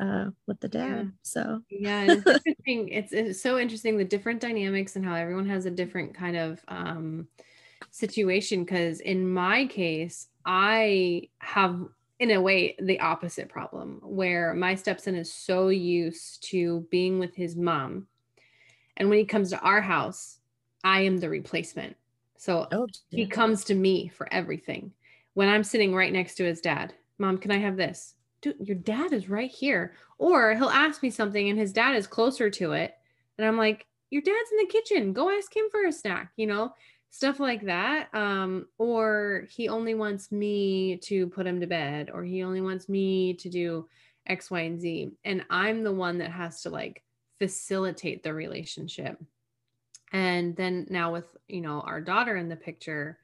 [0.00, 1.04] uh with the dad yeah.
[1.22, 5.66] so yeah it's interesting it's, it's so interesting the different dynamics and how everyone has
[5.66, 7.28] a different kind of um
[7.90, 11.86] situation because in my case i have
[12.18, 17.34] in a way the opposite problem where my stepson is so used to being with
[17.34, 18.06] his mom
[18.96, 20.38] and when he comes to our house
[20.84, 21.96] i am the replacement.
[22.38, 24.92] So oh, he comes to me for everything.
[25.34, 28.14] When i'm sitting right next to his dad mom can i have this?
[28.40, 29.94] Dude your dad is right here.
[30.18, 32.94] Or he'll ask me something and his dad is closer to it
[33.36, 35.12] and i'm like your dad's in the kitchen.
[35.12, 36.72] Go ask him for a snack you know
[37.16, 42.22] stuff like that um or he only wants me to put him to bed or
[42.22, 43.88] he only wants me to do
[44.26, 45.12] x y and z.
[45.24, 47.02] And i'm the one that has to like
[47.38, 49.18] facilitate the relationship.
[50.12, 53.18] And then now with you know our daughter in the picture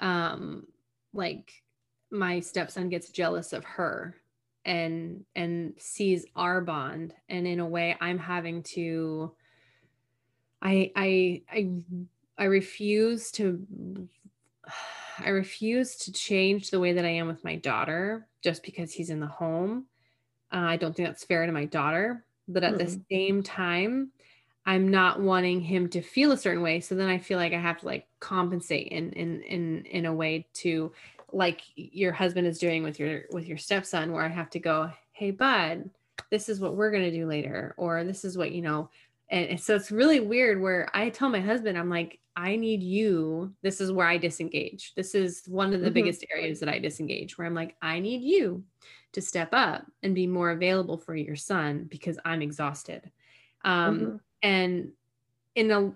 [0.00, 0.66] um
[1.12, 1.62] like
[2.10, 4.16] my stepson gets jealous of her
[4.64, 7.12] and and sees our bond.
[7.28, 9.32] And in a way i'm having to
[10.62, 11.70] i i i
[12.38, 13.66] I refuse to
[15.18, 19.08] I refuse to change the way that I am with my daughter just because he's
[19.08, 19.86] in the home.
[20.52, 22.78] Uh, I don't think that's fair to my daughter, but at mm.
[22.78, 24.10] the same time,
[24.66, 26.80] I'm not wanting him to feel a certain way.
[26.80, 30.12] So then I feel like I have to like compensate in in in in a
[30.12, 30.92] way to
[31.32, 34.90] like your husband is doing with your with your stepson, where I have to go,
[35.12, 35.88] hey bud,
[36.30, 38.90] this is what we're gonna do later, or this is what you know.
[39.28, 43.52] And so it's really weird where I tell my husband, I'm like, I need you.
[43.62, 44.94] This is where I disengage.
[44.94, 45.94] This is one of the mm-hmm.
[45.94, 48.62] biggest areas that I disengage, where I'm like, I need you
[49.12, 53.10] to step up and be more available for your son because I'm exhausted.
[53.64, 54.16] Um, mm-hmm.
[54.42, 54.92] And
[55.56, 55.92] in a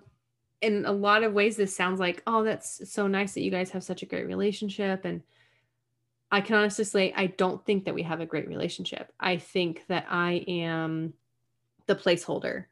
[0.61, 3.71] in a lot of ways this sounds like oh that's so nice that you guys
[3.71, 5.21] have such a great relationship and
[6.31, 9.85] i can honestly say i don't think that we have a great relationship i think
[9.87, 11.13] that i am
[11.87, 12.65] the placeholder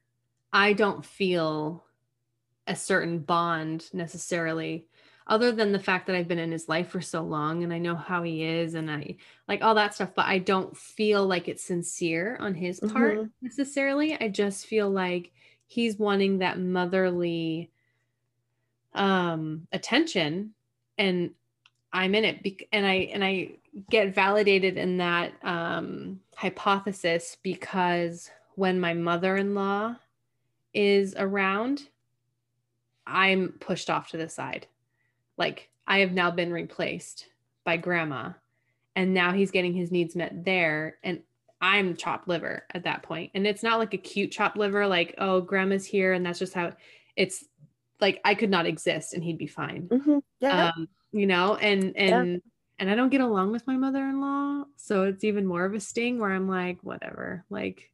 [0.53, 1.83] i don't feel
[2.67, 4.85] a certain bond necessarily
[5.29, 7.77] other than the fact that I've been in his life for so long and I
[7.77, 9.15] know how he is and I
[9.47, 13.27] like all that stuff, but I don't feel like it's sincere on his part mm-hmm.
[13.39, 14.19] necessarily.
[14.19, 15.31] I just feel like
[15.67, 17.69] he's wanting that motherly
[18.95, 20.55] um attention
[20.97, 21.29] and
[21.93, 23.51] I'm in it be- and I and I
[23.91, 29.95] get validated in that um hypothesis because when my mother-in-law
[30.73, 31.87] is around
[33.05, 34.67] I'm pushed off to the side
[35.37, 37.27] like I have now been replaced
[37.63, 38.31] by grandma
[38.95, 41.21] and now he's getting his needs met there and
[41.61, 43.31] I'm chopped liver at that point.
[43.35, 46.53] And it's not like a cute chopped liver like oh grandma's here and that's just
[46.53, 46.73] how
[47.15, 47.45] it's
[47.99, 49.87] like I could not exist and he'd be fine.
[49.87, 50.19] Mm-hmm.
[50.39, 50.71] Yeah.
[50.75, 52.39] Um, you know, and and yeah.
[52.79, 56.19] and I don't get along with my mother-in-law, so it's even more of a sting
[56.19, 57.45] where I'm like whatever.
[57.49, 57.91] Like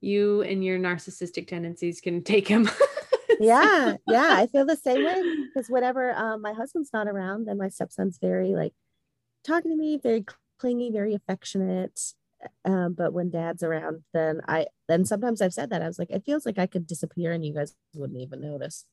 [0.00, 2.68] you and your narcissistic tendencies can take him.
[3.40, 7.56] yeah yeah i feel the same way because whenever um, my husband's not around then
[7.56, 8.72] my stepson's very like
[9.44, 10.24] talking to me very
[10.58, 12.00] clingy very affectionate
[12.64, 16.10] um, but when dad's around then i then sometimes i've said that i was like
[16.10, 18.86] it feels like i could disappear and you guys wouldn't even notice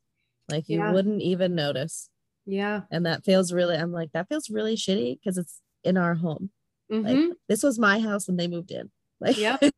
[0.50, 0.92] like you yeah.
[0.92, 2.10] wouldn't even notice
[2.46, 6.16] yeah and that feels really i'm like that feels really shitty because it's in our
[6.16, 6.50] home
[6.92, 7.06] mm-hmm.
[7.06, 8.90] like this was my house and they moved in
[9.20, 9.74] like yeah and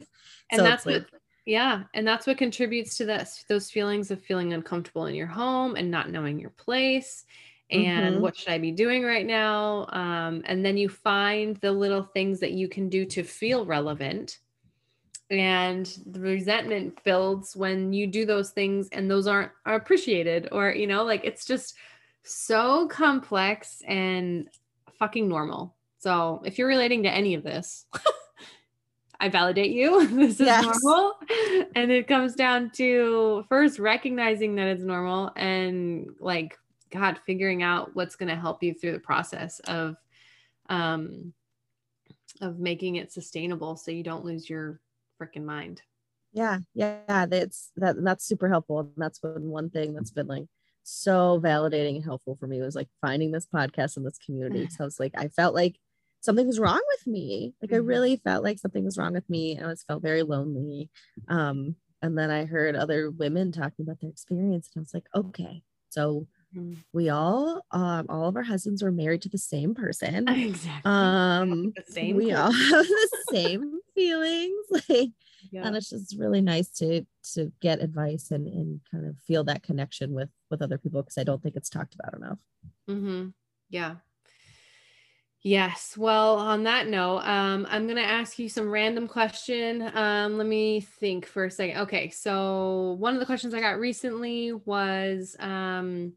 [0.55, 1.05] so that's like, what
[1.45, 5.77] yeah, and that's what contributes to that those feelings of feeling uncomfortable in your home
[5.77, 7.23] and not knowing your place
[7.69, 8.21] and mm-hmm.
[8.21, 9.87] what should I be doing right now?
[9.89, 14.39] Um, and then you find the little things that you can do to feel relevant.
[15.29, 20.71] And the resentment builds when you do those things and those aren't are appreciated, or
[20.71, 21.75] you know, like it's just
[22.23, 24.49] so complex and
[24.99, 25.75] fucking normal.
[25.99, 27.85] So if you're relating to any of this,
[29.19, 30.07] I validate you.
[30.15, 30.63] this is yes.
[30.83, 31.13] normal.
[31.75, 36.57] And it comes down to first recognizing that it's normal and like
[36.91, 39.95] God figuring out what's going to help you through the process of
[40.69, 41.33] um
[42.41, 44.79] of making it sustainable so you don't lose your
[45.19, 45.81] freaking mind.
[46.33, 48.79] Yeah, yeah, that's that that's super helpful.
[48.79, 50.45] And that's been one thing that's been like
[50.83, 54.67] so validating and helpful for me was like finding this podcast and this community.
[54.71, 55.77] So I was like, I felt like
[56.21, 57.53] something was wrong with me.
[57.61, 57.75] Like mm-hmm.
[57.75, 59.55] I really felt like something was wrong with me.
[59.55, 60.89] and I was felt very lonely.
[61.27, 65.07] Um, and then I heard other women talking about their experience, and I was like,
[65.15, 66.75] okay, so mm-hmm.
[66.93, 70.27] we all, um, all of our husbands were married to the same person.
[70.47, 70.91] Exactly.
[70.91, 74.53] Um, the same we all have the same feelings.
[74.89, 75.09] Like,
[75.51, 75.65] yeah.
[75.65, 79.63] and it's just really nice to to get advice and and kind of feel that
[79.63, 82.39] connection with with other people because I don't think it's talked about enough.
[82.89, 83.27] Mm-hmm.
[83.69, 83.95] Yeah,
[85.47, 85.95] Yes.
[85.95, 89.89] Well, on that note, um, I'm going to ask you some random question.
[89.95, 91.77] Um, let me think for a second.
[91.83, 92.09] Okay.
[92.09, 96.11] So, one of the questions I got recently was um,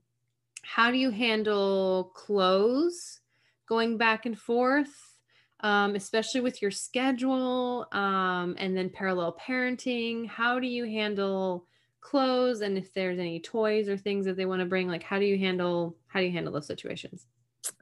[0.62, 3.20] How do you handle clothes
[3.68, 5.18] going back and forth,
[5.60, 10.28] um, especially with your schedule um, and then parallel parenting?
[10.28, 11.66] How do you handle
[12.00, 15.18] clothes and if there's any toys or things that they want to bring like how
[15.18, 17.26] do you handle how do you handle those situations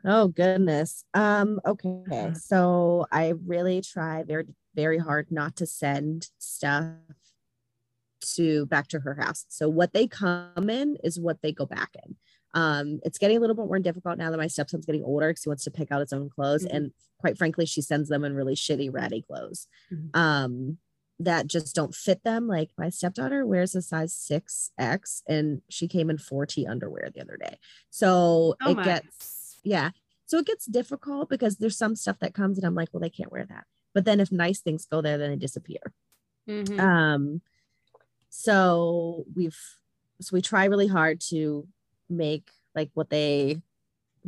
[0.04, 1.04] Oh goodness.
[1.14, 2.32] Um okay.
[2.34, 6.94] So I really try very very hard not to send stuff
[8.36, 9.44] to back to her house.
[9.48, 12.16] So what they come in is what they go back in.
[12.54, 15.44] Um it's getting a little bit more difficult now that my stepson's getting older because
[15.44, 16.76] he wants to pick out his own clothes mm-hmm.
[16.76, 19.66] and quite frankly she sends them in really shitty ratty clothes.
[19.92, 20.18] Mm-hmm.
[20.18, 20.78] Um
[21.20, 22.46] that just don't fit them.
[22.46, 27.36] Like my stepdaughter wears a size 6X and she came in 4T underwear the other
[27.36, 27.58] day.
[27.90, 28.84] So oh it my.
[28.84, 29.38] gets
[29.68, 29.90] yeah.
[30.26, 33.10] So it gets difficult because there's some stuff that comes and I'm like, well, they
[33.10, 33.64] can't wear that.
[33.94, 35.92] But then if nice things go there, then they disappear.
[36.48, 36.78] Mm-hmm.
[36.80, 37.40] Um,
[38.28, 39.58] so we've
[40.20, 41.66] so we try really hard to
[42.10, 43.60] make like what they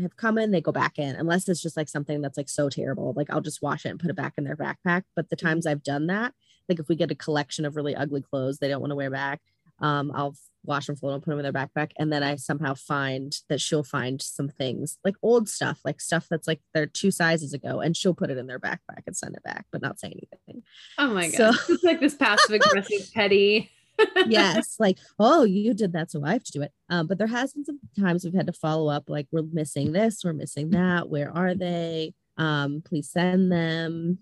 [0.01, 2.69] have come in, they go back in, unless it's just like something that's like so
[2.69, 3.13] terrible.
[3.17, 5.03] Like I'll just wash it and put it back in their backpack.
[5.17, 5.73] But the times mm-hmm.
[5.73, 6.33] I've done that,
[6.69, 9.11] like if we get a collection of really ugly clothes they don't want to wear
[9.11, 9.41] back,
[9.81, 12.75] um, I'll wash them, fold them, put them in their backpack, and then I somehow
[12.75, 17.11] find that she'll find some things like old stuff, like stuff that's like they're two
[17.11, 19.99] sizes ago, and she'll put it in their backpack and send it back, but not
[19.99, 20.63] say anything.
[20.99, 21.55] Oh my god!
[21.55, 23.71] So, it's like this passive aggressive petty.
[24.27, 26.73] yes, like oh, you did that, so I have to do it.
[26.89, 29.93] Um, but there has been some times we've had to follow up, like we're missing
[29.93, 31.09] this, we're missing that.
[31.09, 32.15] Where are they?
[32.37, 34.19] Um, please send them.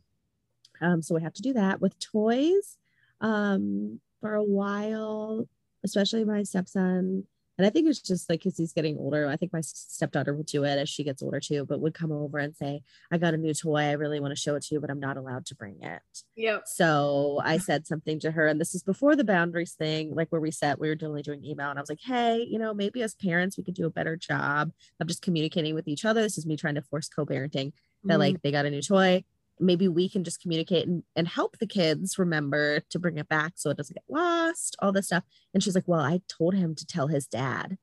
[0.80, 2.76] Um, so we have to do that with toys.
[3.20, 5.48] Um, for a while,
[5.84, 7.24] especially my stepson,
[7.56, 9.26] And I think it's just like because he's getting older.
[9.26, 12.12] I think my stepdaughter will do it as she gets older too, but would come
[12.12, 13.80] over and say, I got a new toy.
[13.80, 16.02] I really want to show it to you, but I'm not allowed to bring it.
[16.36, 16.62] Yep.
[16.66, 20.40] So I said something to her, and this is before the boundaries thing, like where
[20.40, 21.70] we said we were only doing email.
[21.70, 24.16] And I was like, hey, you know, maybe as parents, we could do a better
[24.16, 26.22] job of just communicating with each other.
[26.22, 27.72] This is me trying to force co parenting
[28.04, 28.20] that mm-hmm.
[28.20, 29.24] like they got a new toy
[29.60, 33.52] maybe we can just communicate and, and help the kids remember to bring it back
[33.56, 35.24] so it doesn't get lost all this stuff.
[35.54, 37.78] And she's like well i told him to tell his dad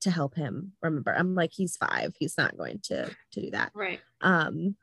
[0.00, 1.14] to help him remember.
[1.16, 2.14] I'm like he's five.
[2.18, 3.70] He's not going to to do that.
[3.74, 4.00] Right.
[4.20, 4.76] Um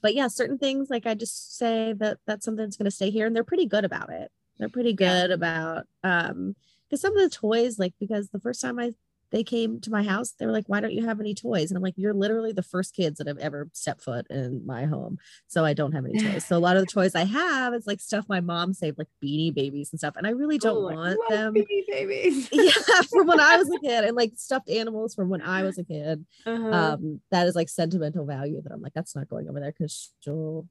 [0.00, 3.10] but yeah certain things like i just say that that's something that's going to stay
[3.10, 4.30] here and they're pretty good about it.
[4.58, 5.34] They're pretty good yeah.
[5.34, 6.54] about um
[6.88, 8.92] because some of the toys like because the first time i
[9.30, 10.32] they came to my house.
[10.32, 12.62] They were like, "Why don't you have any toys?" And I'm like, "You're literally the
[12.62, 16.18] first kids that have ever stepped foot in my home, so I don't have any
[16.18, 16.46] toys.
[16.46, 19.08] So a lot of the toys I have is like stuff my mom saved, like
[19.22, 21.54] Beanie Babies and stuff, and I really don't oh, want them.
[21.54, 25.42] Beanie Babies, yeah, from when I was a kid, and like stuffed animals from when
[25.42, 26.24] I was a kid.
[26.46, 26.70] Uh-huh.
[26.70, 30.12] Um, that is like sentimental value that I'm like, that's not going over there because
[30.20, 30.66] she'll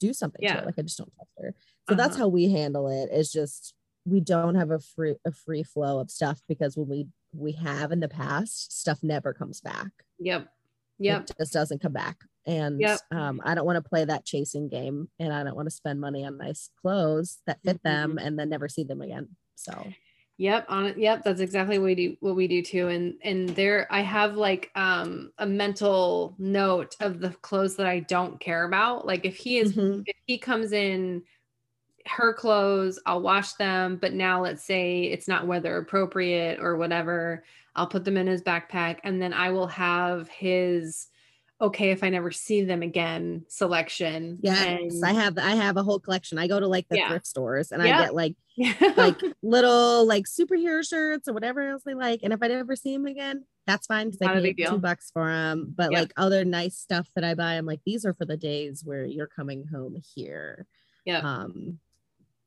[0.00, 0.54] do something yeah.
[0.54, 0.66] to it.
[0.66, 1.54] Like I just don't trust her.
[1.88, 2.02] So uh-huh.
[2.02, 3.14] that's how we handle it.
[3.16, 7.06] Is just we don't have a free a free flow of stuff because when we
[7.34, 10.48] we have in the past stuff never comes back yep
[10.98, 12.16] yep it just doesn't come back
[12.46, 12.98] and yep.
[13.10, 16.00] um, i don't want to play that chasing game and i don't want to spend
[16.00, 17.88] money on nice clothes that fit mm-hmm.
[17.88, 19.86] them and then never see them again so
[20.38, 20.98] Yep, on it.
[20.98, 22.16] Yep, that's exactly what we do.
[22.20, 27.20] What we do too, and and there, I have like um a mental note of
[27.20, 29.06] the clothes that I don't care about.
[29.06, 30.00] Like if he is, mm-hmm.
[30.04, 31.22] if he comes in
[32.06, 37.44] her clothes, I'll wash them, but now let's say it's not weather appropriate or whatever,
[37.74, 41.08] I'll put them in his backpack and then I will have his
[41.60, 44.38] okay if I never see them again selection.
[44.42, 46.38] Yes, and, I have I have a whole collection.
[46.38, 47.08] I go to like the yeah.
[47.08, 47.82] thrift stores and.
[47.82, 48.34] I get like
[48.96, 52.20] like little like superhero shirts or whatever else they like.
[52.22, 55.26] And if I never see them again, that's fine because I paid two bucks for
[55.26, 55.72] them.
[55.74, 58.82] But like other nice stuff that I buy, I'm like, these are for the days
[58.84, 60.66] where you're coming home here.
[61.04, 61.20] Yeah.
[61.20, 61.78] Um,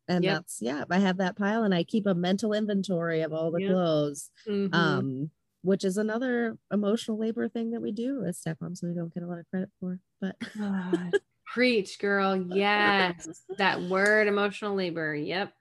[0.08, 0.36] and yep.
[0.36, 3.62] that's yeah i have that pile and i keep a mental inventory of all the
[3.62, 3.72] yep.
[3.72, 4.74] clothes mm-hmm.
[4.74, 5.30] um
[5.62, 9.28] which is another emotional labor thing that we do as stepmoms we don't get a
[9.28, 10.36] lot of credit for but
[11.45, 13.28] preach girl yes
[13.58, 15.53] that word emotional labor yep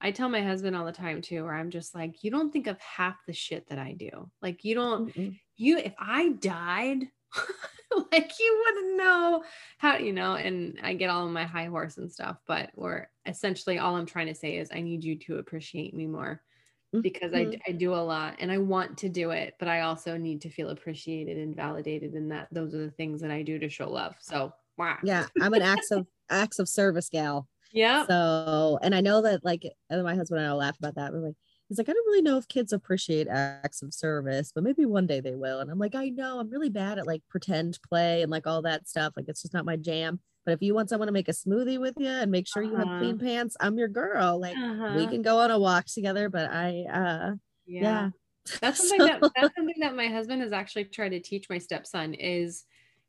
[0.00, 2.66] I tell my husband all the time too, where I'm just like, you don't think
[2.66, 4.30] of half the shit that I do.
[4.42, 5.38] Like, you don't, Mm-mm.
[5.56, 7.04] you, if I died,
[8.12, 9.42] like you wouldn't know
[9.78, 13.08] how you know and i get all on my high horse and stuff but or
[13.26, 16.42] essentially all i'm trying to say is i need you to appreciate me more
[17.00, 17.52] because mm-hmm.
[17.66, 20.40] I, I do a lot and i want to do it but i also need
[20.42, 23.68] to feel appreciated and validated and that those are the things that i do to
[23.68, 27.48] show love so wow yeah i'm an acts of acts of service gal.
[27.72, 31.20] Yeah so and i know that like my husband and i laugh about that we're
[31.20, 31.36] like
[31.68, 35.06] he's like, I don't really know if kids appreciate acts of service, but maybe one
[35.06, 35.60] day they will.
[35.60, 38.62] And I'm like, I know I'm really bad at like pretend play and like all
[38.62, 39.14] that stuff.
[39.16, 40.20] Like it's just not my jam.
[40.44, 42.74] But if you want someone to make a smoothie with you and make sure you
[42.74, 42.86] uh-huh.
[42.86, 43.24] have clean uh-huh.
[43.24, 44.38] pants, I'm your girl.
[44.38, 44.94] Like uh-huh.
[44.96, 46.28] we can go on a walk together.
[46.28, 47.34] But I uh
[47.66, 47.82] yeah.
[47.82, 48.10] yeah.
[48.60, 49.06] That's something so...
[49.06, 52.64] that that's something that my husband has actually tried to teach my stepson is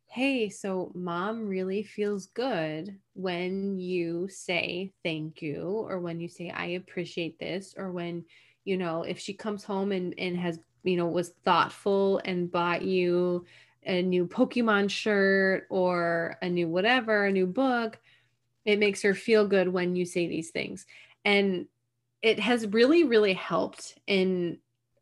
[0.08, 6.50] hey, so mom really feels good when you say thank you, or when you say,
[6.50, 8.26] I appreciate this, or when
[8.64, 12.82] you know if she comes home and and has you know was thoughtful and bought
[12.82, 13.46] you
[13.86, 18.00] a new pokemon shirt or a new whatever a new book
[18.66, 20.88] it makes her feel good when you say these things.
[21.24, 21.68] And
[22.22, 24.58] it has really really helped in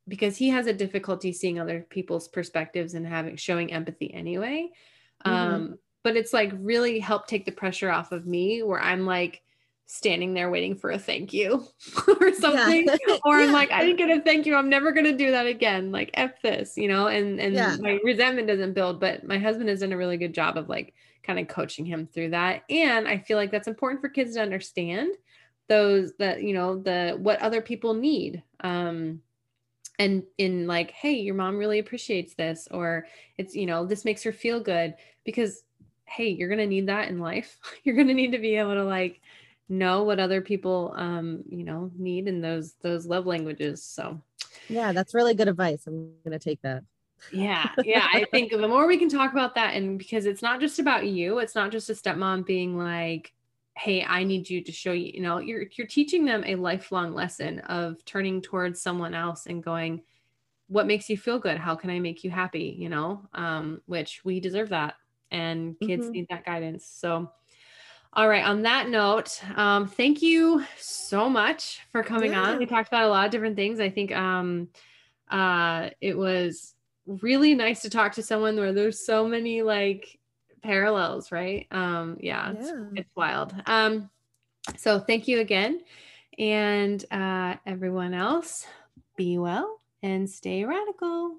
[0.08, 4.70] because he has a difficulty seeing other people's perspectives and having showing empathy anyway
[5.26, 5.56] mm-hmm.
[5.56, 9.42] um but it's like really helped take the pressure off of me where i'm like
[9.86, 11.68] standing there waiting for a thank you
[12.08, 12.88] or something.
[12.88, 13.18] Yeah.
[13.26, 14.56] or i'm like i didn't get a thank you.
[14.56, 15.92] I'm never going to do that again.
[15.92, 17.08] Like f this you know?
[17.08, 17.78] And and yeah.
[17.80, 20.94] my resentment doesn't build but my husband has done a really good job of like
[21.22, 22.64] kind of coaching him through that.
[22.70, 25.14] And i feel like that's important for kids to understand
[25.70, 28.42] those that you know the what other people need.
[28.62, 29.22] Um
[30.00, 33.06] and in like hey your mom really appreciates this or
[33.38, 35.64] it's you know this makes her feel good because
[36.06, 37.58] hey you're going to need that in life.
[37.84, 39.22] You're going to need to be able to like
[39.70, 44.22] know what other people um you know need in those those love languages so.
[44.70, 45.88] Yeah that's really good advice.
[45.88, 46.84] I'm gonna take that.
[47.32, 50.60] Yeah yeah i think the more we can talk about that and because it's not
[50.60, 53.34] just about you it's not just a stepmom being like
[53.76, 57.14] hey i need you to show you you know you're you're teaching them a lifelong
[57.14, 60.02] lesson of turning towards someone else and going
[60.68, 64.22] what makes you feel good how can i make you happy you know um which
[64.24, 64.96] we deserve that
[65.32, 66.12] and kids mm-hmm.
[66.12, 67.30] need that guidance so
[68.16, 68.46] all right.
[68.46, 72.44] On that note, um, thank you so much for coming yeah.
[72.44, 72.60] on.
[72.60, 73.80] We talked about a lot of different things.
[73.80, 74.68] I think um,
[75.32, 76.76] uh, it was
[77.08, 80.20] really nice to talk to someone where there's so many like
[80.64, 81.68] parallels, right?
[81.72, 82.60] Um, yeah, yeah.
[82.60, 83.54] It's, it's wild.
[83.66, 84.10] Um,
[84.78, 85.82] so thank you again.
[86.40, 88.66] And uh, everyone else,
[89.16, 91.38] be well and stay radical.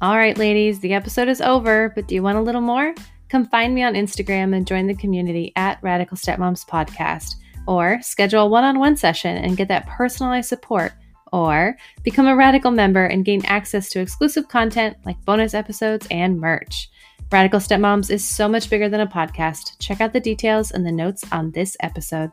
[0.00, 2.94] All right, ladies, the episode is over, but do you want a little more?
[3.28, 7.34] Come find me on Instagram and join the community at Radical Stepmoms Podcast,
[7.68, 10.92] or schedule a one on one session and get that personalized support,
[11.32, 16.40] or become a Radical member and gain access to exclusive content like bonus episodes and
[16.40, 16.88] merch.
[17.30, 19.78] Radical Stepmoms is so much bigger than a podcast.
[19.78, 22.32] Check out the details in the notes on this episode.